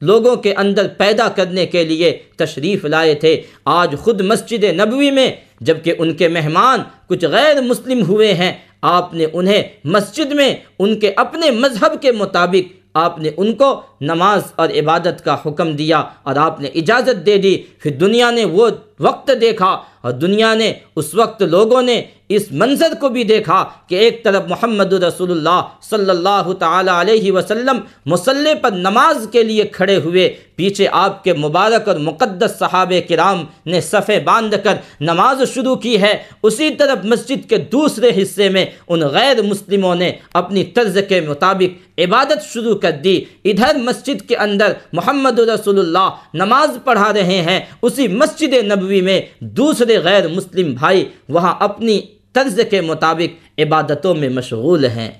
لوگوں 0.00 0.36
کے 0.36 0.54
اندر 0.54 0.88
پیدا 0.88 1.28
کرنے 1.28 1.66
کے 1.66 1.84
لیے 1.84 2.18
تشریف 2.36 2.84
لائے 2.84 3.14
تھے۔ 3.14 3.42
آج 3.64 3.94
خود 4.00 4.20
مسجد 4.20 4.64
نبوی 4.64 5.10
میں 5.10 5.32
جبکہ 5.60 5.94
ان 5.98 6.14
کے 6.14 6.28
مہمان 6.28 6.82
کچھ 7.06 7.24
غیر 7.24 7.60
مسلم 7.60 8.02
ہوئے 8.02 8.34
ہیں، 8.34 8.52
آپ 8.82 9.14
نے 9.14 9.26
انہیں 9.32 9.62
مسجد 9.84 10.32
میں 10.32 10.56
ان 10.78 11.00
کے 11.00 11.12
اپنے 11.16 11.50
مذہب 11.50 12.02
کے 12.02 12.12
مطابق 12.12 12.77
آپ 12.98 13.18
نے 13.18 13.30
ان 13.36 13.52
کو 13.54 13.70
نماز 14.00 14.42
اور 14.56 14.68
عبادت 14.78 15.24
کا 15.24 15.36
حکم 15.46 15.72
دیا 15.76 16.02
اور 16.22 16.36
آپ 16.36 16.60
نے 16.60 16.68
اجازت 16.74 17.24
دے 17.26 17.36
دی، 17.38 17.56
پھر 17.78 17.96
دنیا 17.96 18.30
نے 18.30 18.44
وہ 18.44 18.68
وقت 19.00 19.30
دیکھا 19.40 19.76
اور 20.02 20.12
دنیا 20.12 20.52
نے 20.54 20.72
اس 20.96 21.14
وقت 21.14 21.42
لوگوں 21.42 21.82
نے 21.82 22.00
اس 22.28 22.50
منظر 22.52 22.94
کو 23.00 23.08
بھی 23.08 23.22
دیکھا 23.24 23.64
کہ 23.88 23.94
ایک 23.94 24.22
طرف 24.24 24.48
محمد 24.48 24.92
رسول 24.92 25.30
اللہ 25.30 25.60
صلی 25.82 26.10
اللہ 26.10 26.52
تعالیٰ 26.58 26.94
علیہ 26.94 27.32
وسلم 27.32 27.78
مسلح 28.06 28.54
پر 28.62 28.72
نماز 28.72 29.26
کے 29.32 29.42
لیے 29.42 29.64
کھڑے 29.72 29.96
ہوئے، 29.96 30.28
پیچھے 30.56 30.88
آپ 30.92 31.22
کے 31.24 31.32
مبارک 31.34 31.88
اور 31.88 31.96
مقدس 32.00 32.58
صحابہ 32.58 33.00
کرام 33.08 33.44
نے 33.66 33.80
صفے 33.80 34.18
باندھ 34.20 34.54
کر 34.64 34.74
نماز 35.00 35.42
شروع 35.54 35.74
کی 35.76 36.00
ہے۔ 36.02 36.14
اسی 36.42 36.70
طرف 36.70 37.04
مسجد 37.04 37.48
کے 37.50 37.56
دوسرے 37.72 38.10
حصے 38.22 38.48
میں 38.48 38.66
ان 38.88 39.00
غیر 39.12 39.42
مسلموں 39.42 39.94
نے 39.94 40.12
اپنی 40.32 40.64
طرز 40.74 40.98
کے 41.08 41.20
مطابق 41.20 41.87
عبادت 41.98 42.52
شروع 42.52 42.74
کر 42.74 42.90
دی۔ 42.90 43.24
ادھر 43.44 43.76
مسجد 43.76 44.28
کے 44.28 44.36
اندر 44.36 44.72
محمد 44.92 45.38
رسول 45.38 45.78
اللہ 45.78 46.08
نماز 46.34 46.78
پڑھا 46.84 47.12
رہے 47.12 47.42
ہیں، 47.42 47.60
اسی 47.82 48.08
مسجد 48.08 48.54
نبوی 48.54 49.00
میں 49.00 49.20
دوسرے 49.40 49.98
غیر 49.98 50.28
مسلم 50.28 50.74
بھائی 50.74 51.08
وہاں 51.28 51.54
اپنی 51.60 52.00
طرز 52.32 52.60
کے 52.70 52.80
مطابق 52.80 53.60
عبادتوں 53.60 54.14
میں 54.14 54.28
مشغول 54.28 54.84
ہیں۔ 54.84 55.10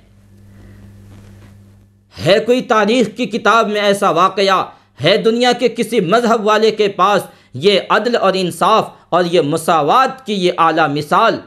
ہے 2.26 2.38
کوئی 2.38 2.60
تاریخ 2.60 3.16
کی 3.16 3.26
کتاب 3.26 3.68
میں 3.68 3.80
ایسا 3.80 4.10
واقعہ؟ 4.10 4.64
ہے 5.04 5.16
دنیا 5.16 5.52
کے 5.52 5.68
کسی 5.68 6.00
مذہب 6.00 6.46
والے 6.46 6.70
کے 6.70 6.88
پاس 6.88 7.22
یہ 7.54 7.80
عدل 7.90 8.16
اور 8.16 8.32
انصاف 8.36 8.88
اور 9.08 9.24
یہ 9.24 9.40
مساوات 9.40 10.26
کی 10.26 10.34
یہ 10.34 10.52
اعلیٰ 10.58 10.88
مثال؟ 10.88 11.38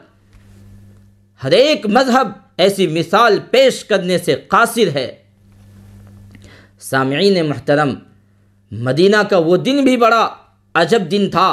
ہر 1.44 1.52
ایک 1.52 1.88
مذہب 1.88 2.28
ایسی 2.58 2.88
مثال 2.88 3.40
پیش 3.52 3.86
کرنے 3.86 4.18
سے 4.18 4.36
قاصر 4.36 4.88
ہے۔ 4.88 5.21
سامعین 6.82 7.46
محترم، 7.46 7.94
مدینہ 8.72 9.22
کا 9.30 9.38
وہ 9.38 9.58
دن 9.58 9.84
بھی 9.84 9.98
بڑا 9.98 10.28
عجب 10.74 11.02
دن 11.12 11.30
تھا 11.30 11.50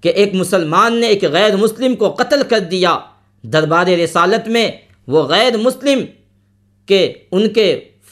کہ 0.00 0.08
ایک 0.08 0.34
مسلمان 0.34 0.96
نے 1.00 1.06
ایک 1.06 1.24
غیر 1.24 1.56
مسلم 1.56 1.94
کو 1.96 2.10
قتل 2.10 2.42
کر 2.48 2.58
دیا۔ 2.58 2.98
دربار 3.44 3.86
رسالت 3.86 4.48
میں 4.48 4.70
وہ 5.06 5.22
غیر 5.22 5.56
مسلم 5.56 6.04
کہ 6.86 7.12
ان 7.30 7.48
کے 7.48 7.68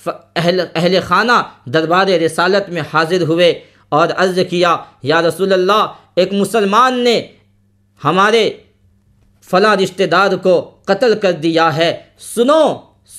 اہل 0.06 0.60
اہل 0.74 0.98
خانہ 1.04 1.38
دربار 1.66 2.06
رسالت 2.06 2.68
میں 2.68 2.82
حاضر 2.92 3.22
ہوئے 3.22 3.50
اور 3.88 4.08
عرض 4.16 4.38
کیا، 4.50 4.76
یا 5.02 5.22
رسول 5.22 5.52
اللہ، 5.52 5.82
ایک 6.14 6.32
مسلمان 6.32 6.98
نے 6.98 7.20
ہمارے 8.04 8.50
فلاں 9.50 9.76
رشتہ 9.76 10.04
دار 10.04 10.36
کو 10.42 10.60
قتل 10.84 11.18
کر 11.18 11.32
دیا 11.32 11.76
ہے۔ 11.76 11.90
سنو 12.34 12.62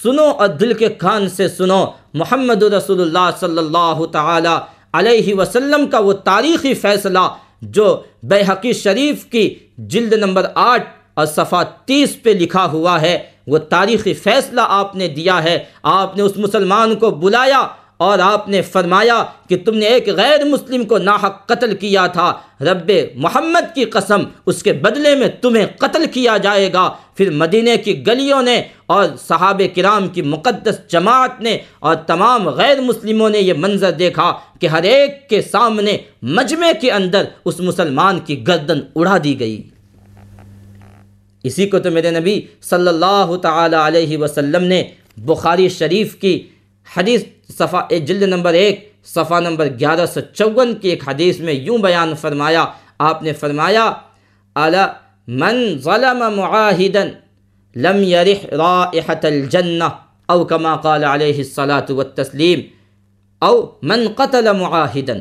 سنو 0.03 0.23
اور 0.23 0.47
دل 0.47 0.73
کے 0.73 0.89
کان 0.89 1.29
سے 1.29 1.47
سنو۔ 1.47 1.85
محمد 2.13 2.63
رسول 2.63 3.01
اللہ 3.01 3.29
صلی 3.39 3.57
اللہ 3.57 4.05
تعالی 4.05 4.55
علیہ 4.93 5.35
وسلم 5.35 5.87
کا 5.87 5.99
وہ 5.99 6.13
تاریخی 6.13 6.73
فیصلہ 6.73 7.19
جو 7.61 8.01
بحقی 8.23 8.73
شریف 8.73 9.25
کی 9.25 9.55
جلد 9.77 10.13
نمبر 10.13 10.45
آٹھ 10.55 10.87
اور 11.13 11.25
صفحہ 11.25 11.63
تیس 11.85 12.23
پہ 12.23 12.29
لکھا 12.29 12.65
ہوا 12.71 13.01
ہے، 13.01 13.17
وہ 13.47 13.57
تاریخی 13.57 14.13
فیصلہ 14.13 14.61
آپ 14.67 14.95
نے 14.95 15.07
دیا 15.07 15.43
ہے۔ 15.43 15.63
آپ 15.83 16.17
نے 16.17 16.23
اس 16.23 16.37
مسلمان 16.37 16.95
کو 16.95 17.11
بلایا 17.11 17.67
اور 17.99 18.19
آپ 18.19 18.49
نے 18.49 18.61
فرمایا 18.61 19.23
کہ 19.49 19.57
تم 19.65 19.75
نے 19.75 19.85
ایک 19.85 20.09
غیر 20.09 20.43
مسلم 20.45 20.83
کو 20.85 20.97
ناحق 20.97 21.47
قتل 21.47 21.75
کیا 21.75 22.07
تھا۔ 22.07 22.33
رب 22.61 22.91
محمد 23.15 23.75
کی 23.75 23.85
قسم، 23.85 24.21
اس 24.45 24.63
کے 24.63 24.73
بدلے 24.73 25.15
میں 25.15 25.27
تمہیں 25.41 25.65
قتل 25.77 26.05
کیا 26.05 26.37
جائے 26.37 26.73
گا۔ 26.73 26.93
پھر 27.15 27.29
مدینہ 27.31 27.69
کی 27.85 28.07
گلیوں 28.07 28.41
نے 28.41 28.61
اور 28.85 29.05
صحابہ 29.27 29.75
کرام 29.75 30.07
کی 30.07 30.21
مقدس 30.21 30.79
جماعت 30.87 31.41
نے 31.41 31.57
اور 31.79 31.95
تمام 31.95 32.49
غیر 32.49 32.81
مسلموں 32.81 33.29
نے 33.29 33.39
یہ 33.39 33.53
منظر 33.57 33.91
دیکھا 33.91 34.33
کہ 34.59 34.67
ہر 34.67 34.83
ایک 34.83 35.29
کے 35.29 35.41
سامنے 35.41 35.97
مجمع 36.21 36.71
کے 36.81 36.91
اندر 36.91 37.23
اس 37.45 37.59
مسلمان 37.59 38.19
کی 38.19 38.47
گردن 38.47 38.79
اڑا 38.95 39.17
دی 39.23 39.39
گئی۔ 39.39 39.61
اسی 41.43 41.67
کو 41.69 41.79
تو 41.79 41.91
میرے 41.91 42.11
نبی 42.11 42.41
صلی 42.61 42.87
اللہ 42.87 43.35
تعالی 43.41 43.77
علیہ 43.79 44.17
وسلم 44.17 44.63
نے 44.63 44.83
بخاری 45.17 45.69
شریف 45.69 46.15
کی 46.15 46.47
حدیث 46.97 47.23
صفحہ 47.49 47.99
جلد 48.07 48.23
نمبر 48.23 48.53
ایک، 48.53 48.75
صفحہ 49.05 49.39
نمبر 49.39 49.67
گیارہ 49.79 50.05
سو 50.13 50.19
چون 50.33 50.73
کی 50.81 50.89
ایک 50.89 51.07
حدیث 51.07 51.39
میں 51.39 51.53
یوں 51.53 51.77
بیان 51.83 52.13
فرمایا، 52.21 52.65
آپ 53.09 53.23
نے 53.23 53.33
فرمایا 53.39 53.85
اعلیٰ 54.55 54.87
من 55.27 55.57
ظلم 55.83 56.19
معاہدا 56.35 57.03
لم 57.75 57.97
يرح 58.03 58.39
رائحة 58.59 59.23
الجنة 59.25 59.89
او 60.29 60.45
كما 60.45 60.75
قال 60.75 61.03
عليه 61.03 61.39
الصلاة 61.39 61.87
والتسلیم 61.89 62.61
او 63.41 63.53
من 63.83 64.07
قتل 64.15 64.51
معاہدا. 64.59 65.13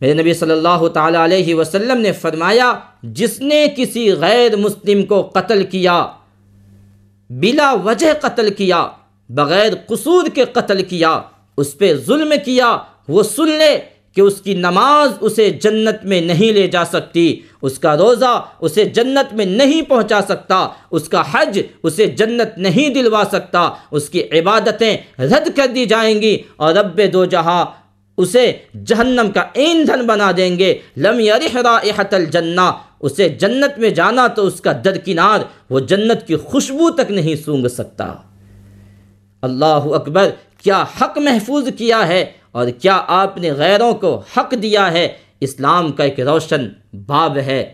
میرے 0.00 0.14
نبی 0.14 0.32
صلی 0.34 0.52
اللہ 0.52 0.86
تعالی 0.94 1.16
علیہ 1.16 1.54
وسلم 1.54 2.00
نے 2.00 2.12
فرمایا، 2.20 2.72
جس 3.02 3.40
نے 3.42 3.66
کسی 3.76 4.04
غیر 4.20 4.56
مسلم 4.56 5.02
کو 5.06 5.22
قتل 5.34 5.64
کیا، 5.70 5.96
بلا 7.30 7.72
وجہ 7.84 8.12
قتل 8.20 8.52
کیا 8.54 8.86
بغیر 9.28 9.72
قصور 9.86 10.26
کے 10.34 10.44
قتل 10.52 10.82
کیا، 10.82 11.20
اس 11.56 11.78
پہ 11.78 11.94
ظلم 11.94 12.32
کیا۔ 12.44 12.78
وہ 13.08 13.22
سن 13.22 13.48
لے 13.48 13.80
کہ 14.14 14.20
اس 14.20 14.40
کی 14.40 14.54
نماز 14.54 15.12
اسے 15.20 15.50
جنت 15.50 16.04
میں 16.04 16.20
نہیں 16.20 16.52
لے 16.52 16.66
جا 16.66 16.84
سکتی، 16.84 17.40
اس 17.62 17.78
کا 17.78 17.96
روزہ 17.96 18.44
اسے 18.60 18.84
جنت 18.84 19.34
میں 19.34 19.44
نہیں 19.44 19.82
پہنچا 19.82 20.20
سکتا، 20.28 20.68
اس 20.90 21.08
کا 21.08 21.22
حج 21.32 21.60
اسے 21.82 22.06
جنت 22.06 22.58
نہیں 22.58 22.88
دلوا 22.88 23.22
سکتا۔ 23.32 23.70
اس 23.90 24.08
کی 24.08 24.22
عبادتیں 24.32 24.96
رد 25.18 25.56
کر 25.56 25.66
دی 25.74 25.86
جائیں 25.86 26.22
گی 26.22 26.38
اور 26.56 26.74
رب 26.74 27.00
دو 27.12 27.24
جہاں 27.24 27.64
اسے 28.16 28.52
جہنم 28.86 29.30
کا 29.34 29.44
ایندھن 29.54 30.06
بنا 30.06 30.30
دیں 30.36 30.58
گے۔ 30.58 30.78
لم 30.96 31.20
یرح 31.20 31.56
رائحت 31.62 32.14
الجنہ، 32.14 32.70
اسے 33.00 33.28
جنت 33.28 33.78
میں 33.78 33.90
جانا 33.90 34.26
تو 34.26 34.46
اس 34.46 34.60
کا 34.60 34.72
درکنار 34.84 35.40
وہ 35.70 35.80
جنت 35.80 36.26
کی 36.26 36.36
خوشبو 36.36 36.90
تک 36.90 37.10
نہیں 37.10 37.34
سونگ 37.34 37.66
سکتا۔ 37.68 38.14
اللہ 39.44 39.86
اکبر، 39.94 40.30
کیا 40.62 40.84
حق 41.00 41.18
محفوظ 41.18 41.68
کیا 41.78 42.08
ہے 42.08 42.24
اور 42.52 42.68
کیا 42.68 43.04
آپ 43.06 43.38
نے 43.38 43.52
غیروں 43.52 43.94
کو 43.94 44.22
حق 44.36 44.54
دیا 44.62 44.92
ہے؟ 44.92 45.08
اسلام 45.40 45.92
کا 45.92 46.04
ایک 46.04 46.20
روشن 46.20 46.68
باب 47.06 47.36
ہے۔ 47.36 47.72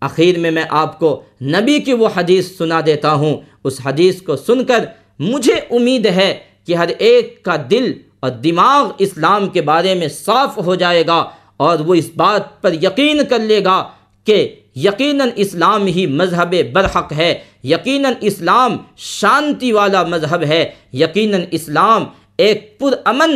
اخیر 0.00 0.38
میں 0.38 0.50
میں 0.50 0.64
آپ 0.70 0.98
کو 0.98 1.22
نبی 1.42 1.78
کی 1.78 1.92
وہ 1.92 2.08
حدیث 2.16 2.56
سنا 2.56 2.80
دیتا 2.86 3.12
ہوں۔ 3.12 3.36
اس 3.64 3.80
حدیث 3.84 4.22
کو 4.22 4.36
سن 4.36 4.64
کر 4.64 4.84
مجھے 5.18 5.54
امید 5.70 6.06
ہے 6.06 6.38
کہ 6.66 6.74
ہر 6.74 6.88
ایک 6.98 7.42
کا 7.42 7.56
دل 7.70 7.92
اور 8.20 8.30
دماغ 8.30 8.90
اسلام 8.98 9.48
کے 9.48 9.62
بارے 9.62 9.94
میں 9.94 10.08
صاف 10.08 10.58
ہو 10.58 10.74
جائے 10.74 11.06
گا 11.06 11.30
اور 11.56 11.78
وہ 11.78 11.94
اس 11.94 12.10
بات 12.16 12.62
پر 12.62 12.72
یقین 12.72 13.20
کر 13.28 13.38
لے 13.38 13.64
گا 13.64 13.88
کہ 14.24 14.59
یقیناً 14.76 15.28
اسلام 15.36 15.86
ہی 15.86 16.06
مذہب 16.06 16.54
برحق 16.72 17.12
ہے، 17.12 17.38
یقیناً 17.64 18.12
اسلام 18.20 18.76
شانتی 18.96 19.72
والا 19.72 20.02
مذہب 20.02 20.42
ہے، 20.42 20.70
یقیناً 20.92 21.42
اسلام 21.50 22.04
ایک 22.38 22.78
پرامن 22.78 23.30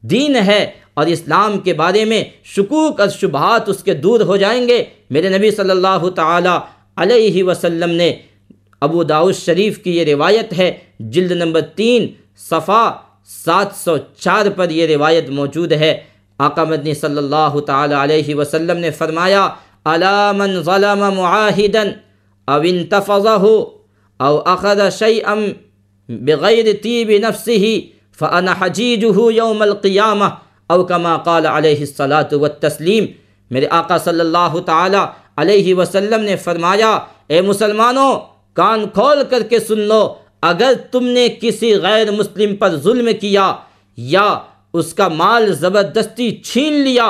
دین 0.00 0.36
ہے 0.36 0.70
اور 0.94 1.06
اسلام 1.06 1.58
کے 1.58 1.74
بارے 1.74 2.04
میں 2.04 2.24
شکوک 2.44 3.00
اور 3.00 3.08
شبہات 3.08 3.68
اس 3.68 3.82
کے 3.82 3.94
دور 3.94 4.20
ہو 4.20 4.36
جائیں 4.36 4.68
گے۔ 4.68 4.84
میرے 5.10 5.28
نبی 5.28 5.50
صلی 5.50 5.70
اللہ 5.70 6.10
تعالی 6.10 6.48
علیہ 6.96 7.44
وسلم 7.44 7.90
نے 7.90 8.14
ابو 8.80 9.02
داؤد 9.02 9.34
شریف 9.34 9.78
کی 9.78 9.96
یہ 9.96 10.04
روایت 10.04 10.58
ہے۔ 10.58 10.72
جلد 11.00 11.30
نمبر 11.30 11.60
تین، 11.60 12.06
صفحہ 12.36 12.92
سات 13.44 13.66
سو 13.76 13.96
چار 14.18 14.46
پر 14.56 14.70
یہ 14.70 14.86
روایت 14.86 15.28
موجود 15.28 15.72
ہے۔ 15.72 16.00
آقا 16.38 16.64
مدنی 16.64 16.94
صلی 16.94 17.18
اللہ 17.18 17.60
تعالی 17.66 17.94
علیہ 17.94 18.34
وسلم 18.34 18.78
نے 18.78 18.90
فرمایا 18.90 19.48
الا 19.92 20.32
من 20.40 20.60
ظلم 20.68 21.02
معاہدا 21.16 21.82
او 22.48 22.60
انتفضه 22.72 23.44
او 24.20 24.32
اخذ 24.54 24.80
شيئا 24.98 25.34
بغیر 26.08 26.72
طیب 26.82 27.10
نفسه 27.26 27.74
فانا 28.18 28.52
حجیجه 28.60 29.30
یوم 29.40 29.62
القیامہ 29.68 30.28
او 30.70 30.82
کما 30.90 31.16
قال 31.28 31.46
علیہ 31.46 31.80
الصلاۃ 31.88 32.32
والتسلیم 32.40 33.06
میرے 33.50 33.66
آقا 33.78 33.98
صلی 34.04 34.20
اللہ 34.20 34.58
تعالی 34.66 35.02
علیہ 35.42 35.74
وسلم 35.74 36.20
نے 36.22 36.36
فرمایا، 36.44 36.92
اے 37.28 37.40
مسلمانوں، 37.40 38.12
کان 38.56 38.84
کھول 38.94 39.22
کر 39.30 39.42
کے 39.50 39.58
سن 39.68 39.80
لو، 39.90 40.02
اگر 40.50 40.72
تم 40.90 41.04
نے 41.16 41.26
کسی 41.40 41.74
غیر 41.82 42.10
مسلم 42.18 42.54
پر 42.56 42.76
ظلم 42.84 43.08
کیا 43.20 43.52
یا 43.98 44.26
اس 44.78 44.92
کا 44.94 45.08
مال 45.08 45.52
زبردستی 45.60 46.30
چھین 46.44 46.72
لیا 46.84 47.08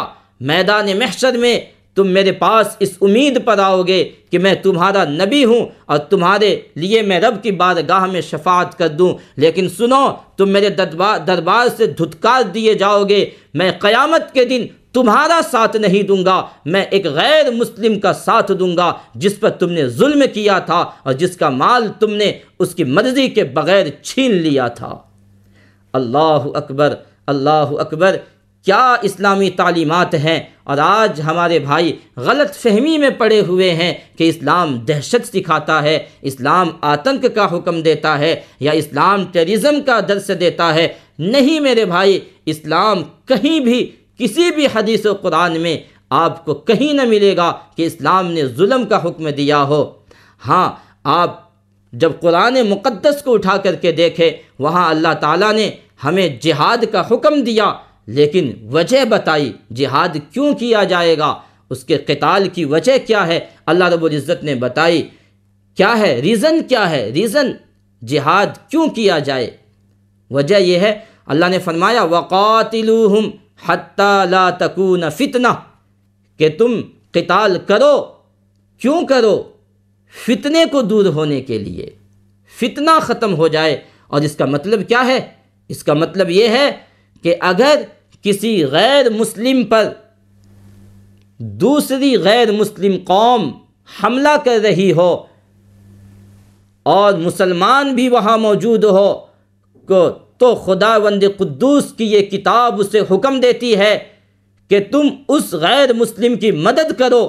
میدان 0.50 0.88
محشر 0.98 1.36
میں 1.42 1.58
تم 1.94 2.08
میرے 2.08 2.32
پاس 2.32 2.76
اس 2.78 2.90
امید 3.00 3.44
پر 3.44 3.58
آؤ 3.58 3.82
گے 3.82 4.10
کہ 4.30 4.38
میں 4.38 4.54
تمہارا 4.54 5.04
نبی 5.04 5.44
ہوں 5.44 5.66
اور 5.86 5.98
تمہارے 5.98 6.60
لیے 6.74 7.02
میں 7.02 7.20
رب 7.20 7.42
کی 7.42 7.50
بارگاہ 7.50 8.06
میں 8.06 8.20
شفاعت 8.20 8.78
کر 8.78 8.88
دوں۔ 8.88 9.14
لیکن 9.36 9.68
سنو، 9.68 10.08
تم 10.36 10.48
میرے 10.48 10.68
دربار 10.68 11.18
دربار 11.18 11.66
سے 11.76 11.86
دھتکار 11.86 12.42
دیے 12.42 12.74
جاؤ 12.74 13.04
گے۔ 13.04 13.30
میں 13.54 13.72
قیامت 13.78 14.34
کے 14.34 14.44
دن 14.44 14.66
تمہارا 14.92 15.40
ساتھ 15.50 15.76
نہیں 15.76 16.02
دوں 16.02 16.24
گا۔ 16.24 16.46
میں 16.64 16.84
ایک 16.90 17.06
غیر 17.06 17.50
مسلم 17.50 18.00
کا 18.00 18.12
ساتھ 18.12 18.52
دوں 18.52 18.76
گا، 18.76 18.92
جس 19.14 19.40
پر 19.40 19.50
تم 19.50 19.70
نے 19.70 19.86
ظلم 19.86 20.22
کیا 20.34 20.58
تھا 20.58 20.90
اور 21.02 21.12
جس 21.12 21.36
کا 21.36 21.50
مال 21.50 21.88
تم 22.00 22.14
نے 22.14 22.32
اس 22.58 22.74
کی 22.74 22.84
مرضی 22.84 23.28
کے 23.28 23.44
بغیر 23.44 23.86
چھین 24.02 24.30
لیا 24.30 24.68
تھا۔ 24.68 24.98
اللہ 25.92 26.46
اکبر 26.54 26.94
اللہ 27.26 27.70
اکبر۔ 27.78 28.16
کیا 28.64 28.96
اسلامی 29.02 29.50
تعلیمات 29.50 30.14
ہیں؟ 30.14 30.40
اور 30.64 30.78
آج 30.78 31.20
ہمارے 31.20 31.58
بھائی 31.58 31.96
غلط 32.16 32.54
فہمی 32.54 32.98
میں 32.98 33.10
پڑے 33.10 33.40
ہوئے 33.40 33.70
ہیں 33.70 33.94
کہ 34.18 34.28
اسلام 34.28 34.78
دہشت 34.78 35.26
سکھاتا 35.26 35.82
ہے، 35.82 35.98
اسلام 36.22 36.68
آتنک 36.80 37.34
کا 37.34 37.56
حکم 37.56 37.82
دیتا 37.82 38.18
ہے 38.18 38.40
یا 38.60 38.72
اسلام 38.72 39.24
ٹیرزم 39.24 39.80
کا 39.86 40.00
درس 40.08 40.30
دیتا 40.40 40.74
ہے۔ 40.74 40.88
نہیں 41.18 41.60
میرے 41.60 41.84
بھائی، 41.84 42.20
اسلام 42.46 43.02
کہیں 43.26 43.60
بھی 43.60 43.90
کسی 44.18 44.50
بھی 44.54 44.66
حدیث 44.74 45.06
و 45.06 45.14
قرآن 45.14 45.60
میں 45.60 45.78
آپ 46.10 46.44
کو 46.44 46.54
کہیں 46.54 46.92
نہ 46.92 47.02
ملے 47.02 47.36
گا 47.36 47.52
کہ 47.76 47.86
اسلام 47.86 48.32
نے 48.32 48.46
ظلم 48.46 48.86
کا 48.86 49.04
حکم 49.04 49.28
دیا 49.28 49.62
ہو۔ 49.62 49.90
ہاں 50.46 50.72
آپ 51.04 51.40
جب 51.92 52.12
قرآن 52.20 52.54
مقدس 52.68 53.22
کو 53.22 53.34
اٹھا 53.34 53.56
کر 53.56 53.74
کے 53.74 53.92
دیکھے، 53.92 54.36
وہاں 54.58 54.90
اللہ 54.90 55.14
تعالیٰ 55.20 55.52
نے 55.52 55.70
ہمیں 56.04 56.28
جہاد 56.40 56.84
کا 56.92 57.02
حکم 57.10 57.40
دیا۔ 57.40 57.72
لیکن 58.06 58.52
وجہ 58.72 59.04
بتائی، 59.04 59.52
جہاد 59.74 60.16
کیوں 60.32 60.54
کیا 60.54 60.84
جائے 60.84 61.18
گا؟ 61.18 61.34
اس 61.70 61.84
کے 61.84 61.98
قتال 61.98 62.48
کی 62.48 62.64
وجہ 62.64 62.92
کیا 63.06 63.26
ہے؟ 63.26 63.40
اللہ 63.66 63.84
رب 63.84 64.04
العزت 64.04 64.44
نے 64.44 64.54
بتائی، 64.54 65.08
کیا 65.74 65.98
ہے؟ 65.98 66.20
ریزن 66.20 66.62
کیا 66.68 66.90
ہے؟ 66.90 67.10
ریزن 67.10 67.50
جہاد 68.06 68.70
کیوں 68.70 68.88
کیا 68.88 69.18
جائے؟ 69.18 69.50
وجہ 70.30 70.56
یہ 70.56 70.78
ہے، 70.78 70.98
اللہ 71.26 71.46
نے 71.46 71.58
فرمایا 71.58 72.02
وقاتلوہم 72.02 73.30
حتی 73.66 74.22
لا 74.30 74.50
تکون 74.50 75.10
فتنہ 75.10 75.48
کہ 76.38 76.48
تم 76.58 76.80
قتال 77.10 77.58
کرو، 77.66 78.12
کیوں 78.78 79.06
کرو؟ 79.06 79.42
فتنے 80.26 80.64
کو 80.72 80.82
دور 80.82 81.06
ہونے 81.06 81.40
کے 81.40 81.58
لیے۔ 81.58 81.90
فتنہ 82.60 82.90
ختم 83.02 83.34
ہو 83.34 83.48
جائے۔ 83.48 83.80
اور 84.06 84.20
اس 84.20 84.36
کا 84.36 84.44
مطلب 84.44 84.88
کیا 84.88 85.06
ہے؟ 85.06 85.20
اس 85.68 85.84
کا 85.84 85.94
مطلب 85.94 86.30
یہ 86.30 86.48
ہے 86.48 86.70
کہ 87.24 87.34
اگر 87.40 87.82
کسی 88.22 88.64
غیر 88.64 89.10
مسلم 89.10 89.64
پر 89.64 89.92
دوسری 91.38 92.16
غیر 92.16 92.52
مسلم 92.52 92.96
قوم 93.04 93.52
حملہ 94.02 94.36
کر 94.44 94.58
رہی 94.62 94.92
ہو 94.92 95.24
اور 96.82 97.12
مسلمان 97.12 97.94
بھی 97.94 98.08
وہاں 98.08 98.38
موجود 98.38 98.84
ہو، 98.84 99.12
کو 99.88 100.10
تو 100.38 100.54
خدا 100.54 100.96
وند 100.96 101.22
قدوس 101.36 101.92
کی 101.92 102.04
یہ 102.04 102.20
کتاب 102.20 102.80
اسے 102.80 103.00
حکم 103.10 103.40
دیتی 103.40 103.76
ہے 103.76 103.98
کہ 104.68 104.80
تم 104.92 105.08
اس 105.28 105.52
غیر 105.52 105.92
مسلم 105.92 106.36
کی 106.36 106.50
مدد 106.50 106.92
کرو 106.98 107.28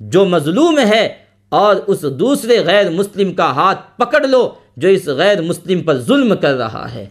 جو 0.00 0.24
مظلوم 0.24 0.78
ہے 0.78 1.14
اور 1.48 1.76
اس 1.86 2.04
دوسرے 2.18 2.64
غیر 2.64 2.90
مسلم 2.90 3.32
کا 3.34 3.50
ہاتھ 3.54 3.80
پکڑ 3.96 4.26
لو 4.26 4.48
جو 4.76 4.88
اس 4.88 5.06
غیر 5.06 5.40
مسلم 5.40 5.82
پر 5.82 5.98
ظلم 5.98 6.36
کر 6.36 6.54
رہا 6.54 6.94
ہے۔ 6.94 7.06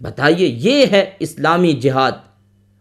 بتائیے، 0.00 0.48
یہ 0.48 0.86
ہے 0.90 1.10
اسلامی 1.18 1.72
جہاد۔ 1.72 2.12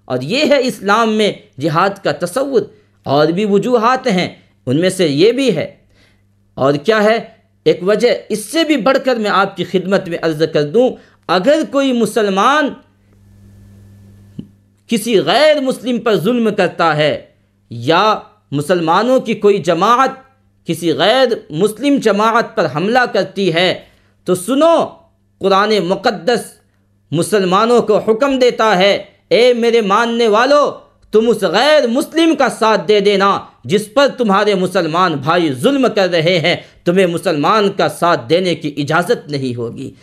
اور 0.05 0.17
یہ 0.21 0.45
ہے 0.45 0.67
اسلام 0.67 1.13
میں 1.13 1.33
جہاد 1.59 2.03
کا 2.03 2.11
تصور۔ 2.11 2.61
اور 3.03 3.27
بھی 3.27 3.45
وجوہات 3.45 4.07
ہیں، 4.07 4.35
ان 4.65 4.79
میں 4.79 4.89
سے 4.89 5.07
یہ 5.07 5.31
بھی 5.31 5.55
ہے۔ 5.55 5.75
اور 6.53 6.73
کیا 6.73 7.03
ہے؟ 7.03 7.19
ایک 7.65 7.79
وجہ، 7.81 8.07
اس 8.29 8.45
سے 8.45 8.63
بھی 8.63 8.77
بڑھ 8.77 8.97
کر 9.05 9.15
میں 9.15 9.29
آپ 9.29 9.57
کی 9.57 9.63
خدمت 9.63 10.07
میں 10.07 10.17
عرض 10.21 10.43
کر 10.53 10.63
دوں، 10.63 10.89
اگر 11.27 11.59
کوئی 11.71 11.93
مسلمان 11.93 12.69
کسی 14.87 15.19
غیر 15.19 15.59
مسلم 15.61 15.99
پر 15.99 16.15
ظلم 16.15 16.55
کرتا 16.55 16.97
ہے، 16.97 17.25
یا 17.69 18.19
مسلمانوں 18.51 19.19
کی 19.19 19.33
کوئی 19.33 19.57
جماعت 19.57 20.09
کسی 20.65 20.93
غیر 20.93 21.27
مسلم 21.49 21.97
جماعت 21.97 22.55
پر 22.55 22.67
حملہ 22.75 23.05
کرتی 23.13 23.53
ہے، 23.53 23.79
تو 24.23 24.35
سنو، 24.35 24.85
قرآن 25.39 25.73
مقدس 25.83 26.56
مسلمانوں 27.11 27.81
کو 27.81 27.97
حکم 27.97 28.39
دیتا 28.39 28.77
ہے، 28.77 29.03
اے 29.27 29.53
میرے 29.53 29.81
ماننے 29.81 30.27
والو، 30.27 30.71
تم 31.11 31.29
اس 31.29 31.41
غیر 31.41 31.87
مسلم 31.87 32.35
کا 32.35 32.49
ساتھ 32.49 32.87
دے 32.87 32.99
دینا 32.99 33.39
جس 33.63 33.93
پر 33.93 34.07
تمہارے 34.17 34.55
مسلمان 34.55 35.13
بھائی 35.13 35.53
ظلم 35.53 35.87
کر 35.95 36.09
رہے 36.09 36.39
ہیں۔ 36.39 36.55
تمہیں 36.85 37.07
مسلمان 37.07 37.71
کا 37.71 37.89
ساتھ 37.89 38.29
دینے 38.29 38.55
کی 38.55 38.73
اجازت 38.77 39.27
نہیں 39.27 39.55
ہوگی۔ 39.55 39.93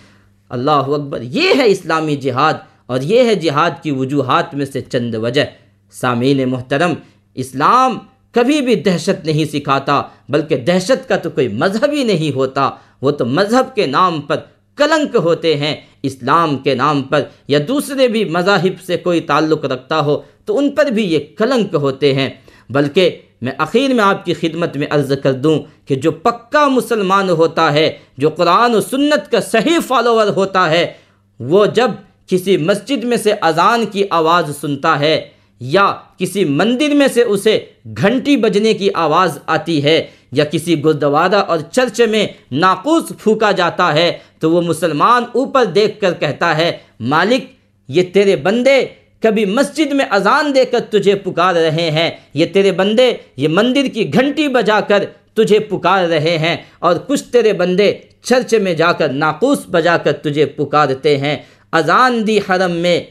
اللہ 0.49 0.71
اکبر، 0.71 1.21
یہ 1.21 1.55
ہے 1.59 1.67
اسلامی 1.67 2.17
جہاد 2.17 2.55
اور 2.87 3.01
یہ 3.01 3.25
ہے 3.25 3.35
جہاد 3.35 3.71
کی 3.83 3.91
وجوہات 3.91 4.55
میں 4.55 4.67
سے 4.67 4.81
چند 4.81 5.15
وجہ۔ 5.15 5.45
سامعین 5.93 6.49
محترم، 6.49 6.93
اسلام 7.35 7.99
کبھی 8.33 8.61
بھی 8.61 8.75
دہشت 8.75 9.27
نہیں 9.27 9.45
سکھاتا، 9.45 10.03
بلکہ 10.29 10.57
دہشت 10.57 11.09
کا 11.09 11.17
تو 11.17 11.31
کوئی 11.31 11.49
مذہب 11.49 11.93
ہی 11.93 12.05
نہیں 12.05 12.37
ہوتا۔ 12.37 12.71
وہ 13.03 13.11
تو 13.11 13.27
مذہب 13.27 13.75
کے 13.75 13.87
نام 13.87 14.21
پر 14.21 14.37
کلنک 14.77 15.15
ہوتے 15.15 15.57
ہیں۔ 15.57 15.77
اسلام 16.03 16.59
کے 16.59 16.75
نام 16.75 17.03
پر 17.03 17.23
یا 17.49 17.59
دوسرے 17.69 18.09
بھی 18.09 18.25
مذاہب 18.25 18.81
سے 18.87 18.97
کوئی 18.97 19.21
تعلق 19.21 19.65
رکھتا 19.65 20.01
ہو 20.01 20.23
تو 20.45 20.59
ان 20.59 20.71
پر 20.71 20.87
بھی 20.87 21.13
یہ 21.13 21.19
کلنک 21.39 21.75
ہوتے 21.75 22.15
ہیں۔ 22.15 22.31
بلکہ 22.71 23.19
میں 23.43 23.53
اخیر 23.59 23.95
میں 23.95 24.05
آپ 24.05 24.25
کی 24.25 24.35
خدمت 24.35 24.77
میں 24.77 24.87
عرض 24.91 25.13
کر 25.23 25.33
دوں 25.33 25.59
کہ 25.87 25.95
جو 25.95 26.13
پکا 26.13 26.69
مسلمان 26.69 27.31
ہوتا 27.31 27.73
ہے، 27.73 27.99
جو 28.19 28.29
قرآن 28.29 28.75
و 28.75 28.81
سنت 28.81 29.31
کا 29.31 29.41
صحیح 29.41 29.79
فالوور 29.87 30.27
ہوتا 30.27 30.71
ہے، 30.71 30.93
وہ 31.41 31.67
جب 31.67 31.91
کسی 32.27 32.57
مسجد 32.57 33.05
میں 33.05 33.17
سے 33.17 33.33
اذان 33.33 33.87
کی 33.87 34.05
آواز 34.11 34.51
سنتا 34.61 35.01
ہے 35.01 35.29
یا 35.61 35.95
کسی 36.19 36.45
مندر 36.45 36.95
میں 36.95 37.09
سے 37.09 37.23
اسے 37.23 37.61
گھنٹی 37.85 38.37
بجنے 38.37 38.75
کی 38.75 38.89
آواز 38.95 39.39
آتی 39.47 39.85
ہے 39.85 40.07
یا 40.33 40.45
کسی 40.45 40.85
گردوارہ 40.85 41.35
اور 41.35 41.59
چرچ 41.73 42.01
میں 42.01 42.27
ناقوس 42.53 43.03
پھونکا 43.23 43.53
جاتا 43.53 43.95
ہے، 43.95 44.19
تو 44.39 44.51
وہ 44.51 44.63
مسلمان 44.63 45.25
اوپر 45.33 45.65
دیکھ 45.65 46.01
کر 46.01 46.13
کہتا 46.13 46.57
ہے، 46.57 46.77
مالک، 47.01 47.45
یہ 47.89 48.03
تیرے 48.03 48.37
بندے 48.37 48.85
کبھی 49.23 49.45
مسجد 49.45 49.93
میں 49.93 50.05
اذان 50.11 50.55
دے 50.55 50.65
کر 50.65 50.81
تجھے 50.81 51.15
پکار 51.15 51.55
رہے 51.55 51.91
ہیں۔ 51.91 52.11
یہ 52.35 52.47
تیرے 52.47 52.73
بندے، 52.73 53.13
یہ 53.37 53.49
مندر 53.49 53.87
کی 53.95 54.15
گھنٹی 54.15 54.49
بجا 54.49 54.81
کر 54.81 55.05
تجھے 55.35 55.59
پکار 55.59 56.05
رہے 56.05 56.39
ہیں۔ 56.39 56.57
اور 56.79 56.97
کچھ 56.97 57.25
تیرے 57.25 57.53
بندے 57.53 57.95
چرچ 58.23 58.55
میں 58.55 58.75
جا 58.75 58.93
کر 58.93 59.09
ناقوس 59.09 59.59
بجا 59.71 59.97
کر 59.97 60.13
تجھے 60.13 60.47
پکارتے 60.47 61.17
ہیں۔ 61.17 61.37
اذان 61.73 62.27
دی 62.27 62.39
حرم 62.39 62.73
میں 62.73 63.03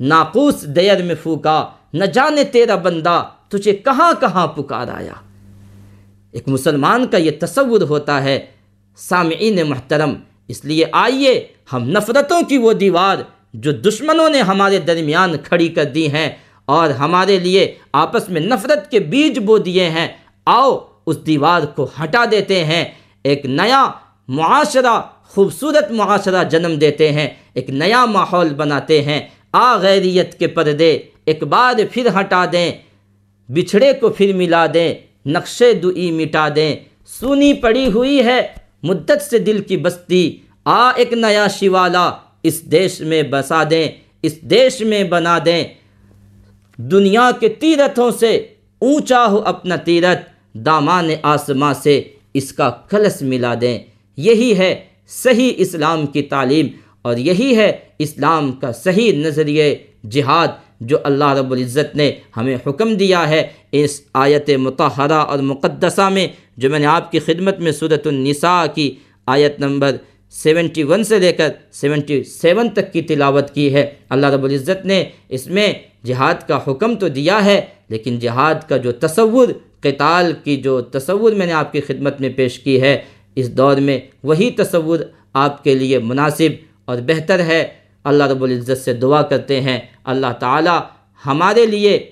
ناقوس 0.00 0.62
دیر 0.62 1.02
میں 1.02 1.14
پھوکا 1.22 1.64
نہ 1.92 2.04
جانے 2.04 2.44
تیرا 2.44 2.76
بندہ 2.76 3.22
تجھے 3.48 3.72
کہاں 3.72 4.12
کہاں 4.20 4.46
پکار 4.46 4.88
آیا۔ 4.88 5.12
ایک 6.32 6.48
مسلمان 6.48 7.06
کا 7.06 7.16
یہ 7.16 7.30
تصور 7.40 7.80
ہوتا 7.80 8.24
ہے، 8.24 8.46
سامعین 8.96 9.68
محترم، 9.68 10.14
اس 10.48 10.64
لیے 10.64 10.84
آئیے 10.92 11.46
ہم 11.72 11.84
نفرتوں 11.84 12.42
کی 12.42 12.58
وہ 12.58 12.72
دیوار 12.72 13.16
جو 13.54 13.72
دشمنوں 13.72 14.28
نے 14.30 14.40
ہمارے 14.40 14.78
درمیان 14.78 15.34
کھڑی 15.44 15.68
کر 15.68 15.84
دی 15.84 16.12
ہیں 16.12 16.30
اور 16.64 16.90
ہمارے 16.90 17.38
لیے 17.38 17.74
آپس 17.92 18.28
میں 18.28 18.40
نفرت 18.40 18.90
کے 18.90 19.00
بیج 19.00 19.38
بو 19.38 19.58
دیے 19.58 19.90
ہیں، 19.90 20.08
آؤ 20.46 20.78
اس 21.06 21.26
دیوار 21.26 21.62
کو 21.62 21.88
ہٹا 22.02 22.24
دیتے 22.30 22.64
ہیں۔ 22.64 22.84
ایک 23.22 23.46
نیا 23.46 23.90
معاشرہ، 24.28 25.00
خوبصورت 25.22 25.90
معاشرہ 25.90 26.44
جنم 26.44 26.74
دیتے 26.74 27.12
ہیں، 27.12 27.28
ایک 27.54 27.70
نیا 27.70 28.04
ماحول 28.04 28.54
بناتے 28.54 29.02
ہیں۔ 29.02 29.20
آ 29.56 29.76
غیریت 29.76 30.38
کے 30.38 30.46
پردے 30.46 30.98
ایک 31.24 31.42
بار 31.42 31.74
پھر 31.92 32.06
ہٹا 32.20 32.44
دیں، 32.52 32.72
بچھڑے 33.48 33.92
کو 33.92 34.08
پھر 34.08 34.32
ملا 34.32 34.66
دیں 34.74 34.94
نقش 35.26 35.62
دئی 35.82 36.10
مٹا 36.10 36.48
دیں۔ 36.56 36.76
سونی 37.06 37.54
پڑی 37.54 37.86
ہوئی 37.94 38.24
ہے، 38.24 38.40
مدت 38.82 39.22
سے 39.30 39.38
دل 39.38 39.62
کی 39.62 39.76
بستی۔ 39.76 40.36
آ 40.64 40.90
ایک 40.96 41.12
نیا 41.12 41.46
شوالا 41.48 42.10
اس 42.42 42.62
دیش 42.62 43.00
میں 43.00 43.22
بسا 43.22 43.62
دیں، 43.70 43.88
اس 44.22 44.40
دیش 44.42 44.80
میں 44.80 45.04
بنا 45.04 45.38
دیں۔ 45.44 45.64
دنیا 46.76 47.30
کے 47.40 47.48
تیرتھوں 47.48 48.10
سے 48.10 48.36
اونچا 48.78 49.26
ہو 49.26 49.38
اپنا 49.38 49.76
تیرت 49.76 50.20
دامان 50.54 51.10
آسماں 51.22 51.74
سے 51.74 52.02
اس 52.34 52.52
کا 52.52 52.70
کلس 52.70 53.22
ملا 53.22 53.54
دیں۔ 53.60 53.78
یہی 54.16 54.58
ہے 54.58 54.84
صحیح 55.06 55.52
اسلام 55.56 56.06
کی 56.06 56.22
تعلیم۔ 56.22 56.66
اور 57.04 57.16
یہی 57.18 57.56
ہے 57.56 57.70
اسلام 57.98 58.52
کا 58.60 58.72
صحیح 58.72 59.12
نظریہ 59.16 59.74
جہاد 60.10 60.48
جو 60.80 60.98
اللہ 61.04 61.32
رب 61.38 61.52
العزت 61.52 61.94
نے 61.96 62.10
ہمیں 62.36 62.56
حکم 62.66 62.94
دیا 62.96 63.28
ہے 63.28 63.42
اس 63.72 64.00
آیت 64.14 64.50
متحرہ 64.58 65.20
اور 65.30 65.38
مقدسہ 65.50 66.08
میں، 66.12 66.26
جو 66.56 66.70
میں 66.70 66.78
نے 66.78 66.86
آپ 66.86 67.10
کی 67.12 67.18
خدمت 67.18 67.60
میں 67.60 67.72
صورت 67.72 68.06
النساء 68.06 68.64
کی 68.74 68.94
آیت 69.26 69.60
نمبر 69.60 69.96
سیونٹی 70.32 70.82
ون 70.82 71.04
سے 71.04 71.18
لے 71.18 71.32
کر 71.32 71.50
سیونٹی 71.72 72.22
سیون 72.24 72.68
تک 72.68 72.92
کی 72.92 73.02
تلاوت 73.02 73.50
کی 73.54 73.72
ہے۔ 73.74 73.84
اللہ 74.10 74.26
رب 74.26 74.44
العزت 74.44 74.84
نے 74.86 75.02
اس 75.28 75.46
میں 75.46 75.72
جہاد 76.04 76.46
کا 76.48 76.58
حکم 76.66 76.94
تو 76.96 77.08
دیا 77.10 77.44
ہے، 77.44 77.60
لیکن 77.88 78.18
جہاد 78.18 78.68
کا 78.68 78.76
جو 78.76 78.92
تصور، 79.00 79.48
قتال 79.82 80.32
کی 80.44 80.56
جو 80.56 80.80
تصور 80.92 81.32
میں 81.32 81.46
نے 81.46 81.52
آپ 81.52 81.72
کی 81.72 81.80
خدمت 81.80 82.20
میں 82.20 82.28
پیش 82.36 82.58
کی 82.58 82.80
ہے، 82.82 82.96
اس 83.36 83.56
دور 83.56 83.76
میں 83.76 83.98
وہی 84.22 84.50
تصور 84.56 84.98
آپ 85.44 85.62
کے 85.64 85.74
لیے 85.74 85.98
مناسب 86.00 86.52
اور 86.84 86.96
بہتر 87.06 87.38
ہے، 87.38 87.68
اللہ 88.04 88.24
رب 88.24 88.42
العزت 88.42 88.84
سے 88.84 88.92
دعا 88.92 89.22
کرتے 89.22 89.60
ہیں۔ 89.60 89.80
اللہ 90.04 90.26
تعالی 90.40 90.78
ہمارے 91.26 91.66
لیے 91.66 92.10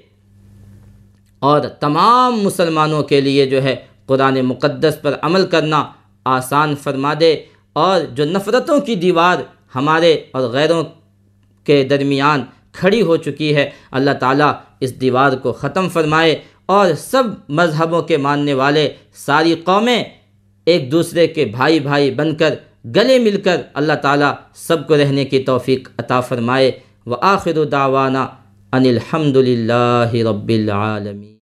اور 1.39 1.61
تمام 1.61 2.41
مسلمانوں 2.41 3.03
کے 3.03 3.21
لیے 3.21 3.47
جو 3.47 3.63
ہے 3.63 3.77
قرآن 4.07 4.41
مقدس 4.41 4.97
پر 5.03 5.17
عمل 5.23 5.47
کرنا 5.47 5.85
آسان 6.25 6.77
فرما 6.77 7.15
دے۔ 7.21 7.45
اور 7.73 8.01
جو 8.15 8.25
نفرتوں 8.25 8.81
کی 8.81 8.95
دیوار 8.95 9.37
ہمارے 9.75 10.13
اور 10.13 10.43
غیروں 10.43 10.85
کے 11.65 11.85
درمیان 11.85 12.45
کھڑی 12.73 13.03
ہو 13.03 13.17
چکی 13.17 13.57
ہے، 13.57 13.71
اللہ 13.91 14.11
تعالیٰ 14.11 14.53
اس 14.81 15.01
دیوار 15.01 15.33
کو 15.33 15.53
ختم 15.53 15.89
فرمائے۔ 15.89 16.39
اور 16.67 16.95
سب 16.99 17.23
مذہبوں 17.49 18.03
کے 18.03 18.17
ماننے 18.17 18.55
والے 18.55 18.93
ساری 19.15 19.55
قومیں 19.65 20.05
ایک 20.65 20.93
دوسرے 20.93 21.27
کے 21.27 21.45
بھائی 21.45 21.81
بھائی 21.81 22.11
بن 22.11 22.35
کر 22.35 22.55
گلے 22.85 23.19
مل 23.19 23.41
کر 23.41 23.57
اللہ 23.75 23.93
تعالیٰ 23.93 24.33
سب 24.55 24.89
کو 24.89 24.97
رہنے 24.97 25.25
کی 25.25 25.39
توفیق 25.39 25.89
عطا 25.99 26.21
فرمائے۔ 26.21 26.73
و 27.07 27.15
آخر 27.15 27.65
دعوانا 27.65 28.23
ان 28.73 28.85
الحمد 28.85 29.37
للہ 29.37 30.15
رب 30.15 30.49
العالمین۔ 30.49 31.37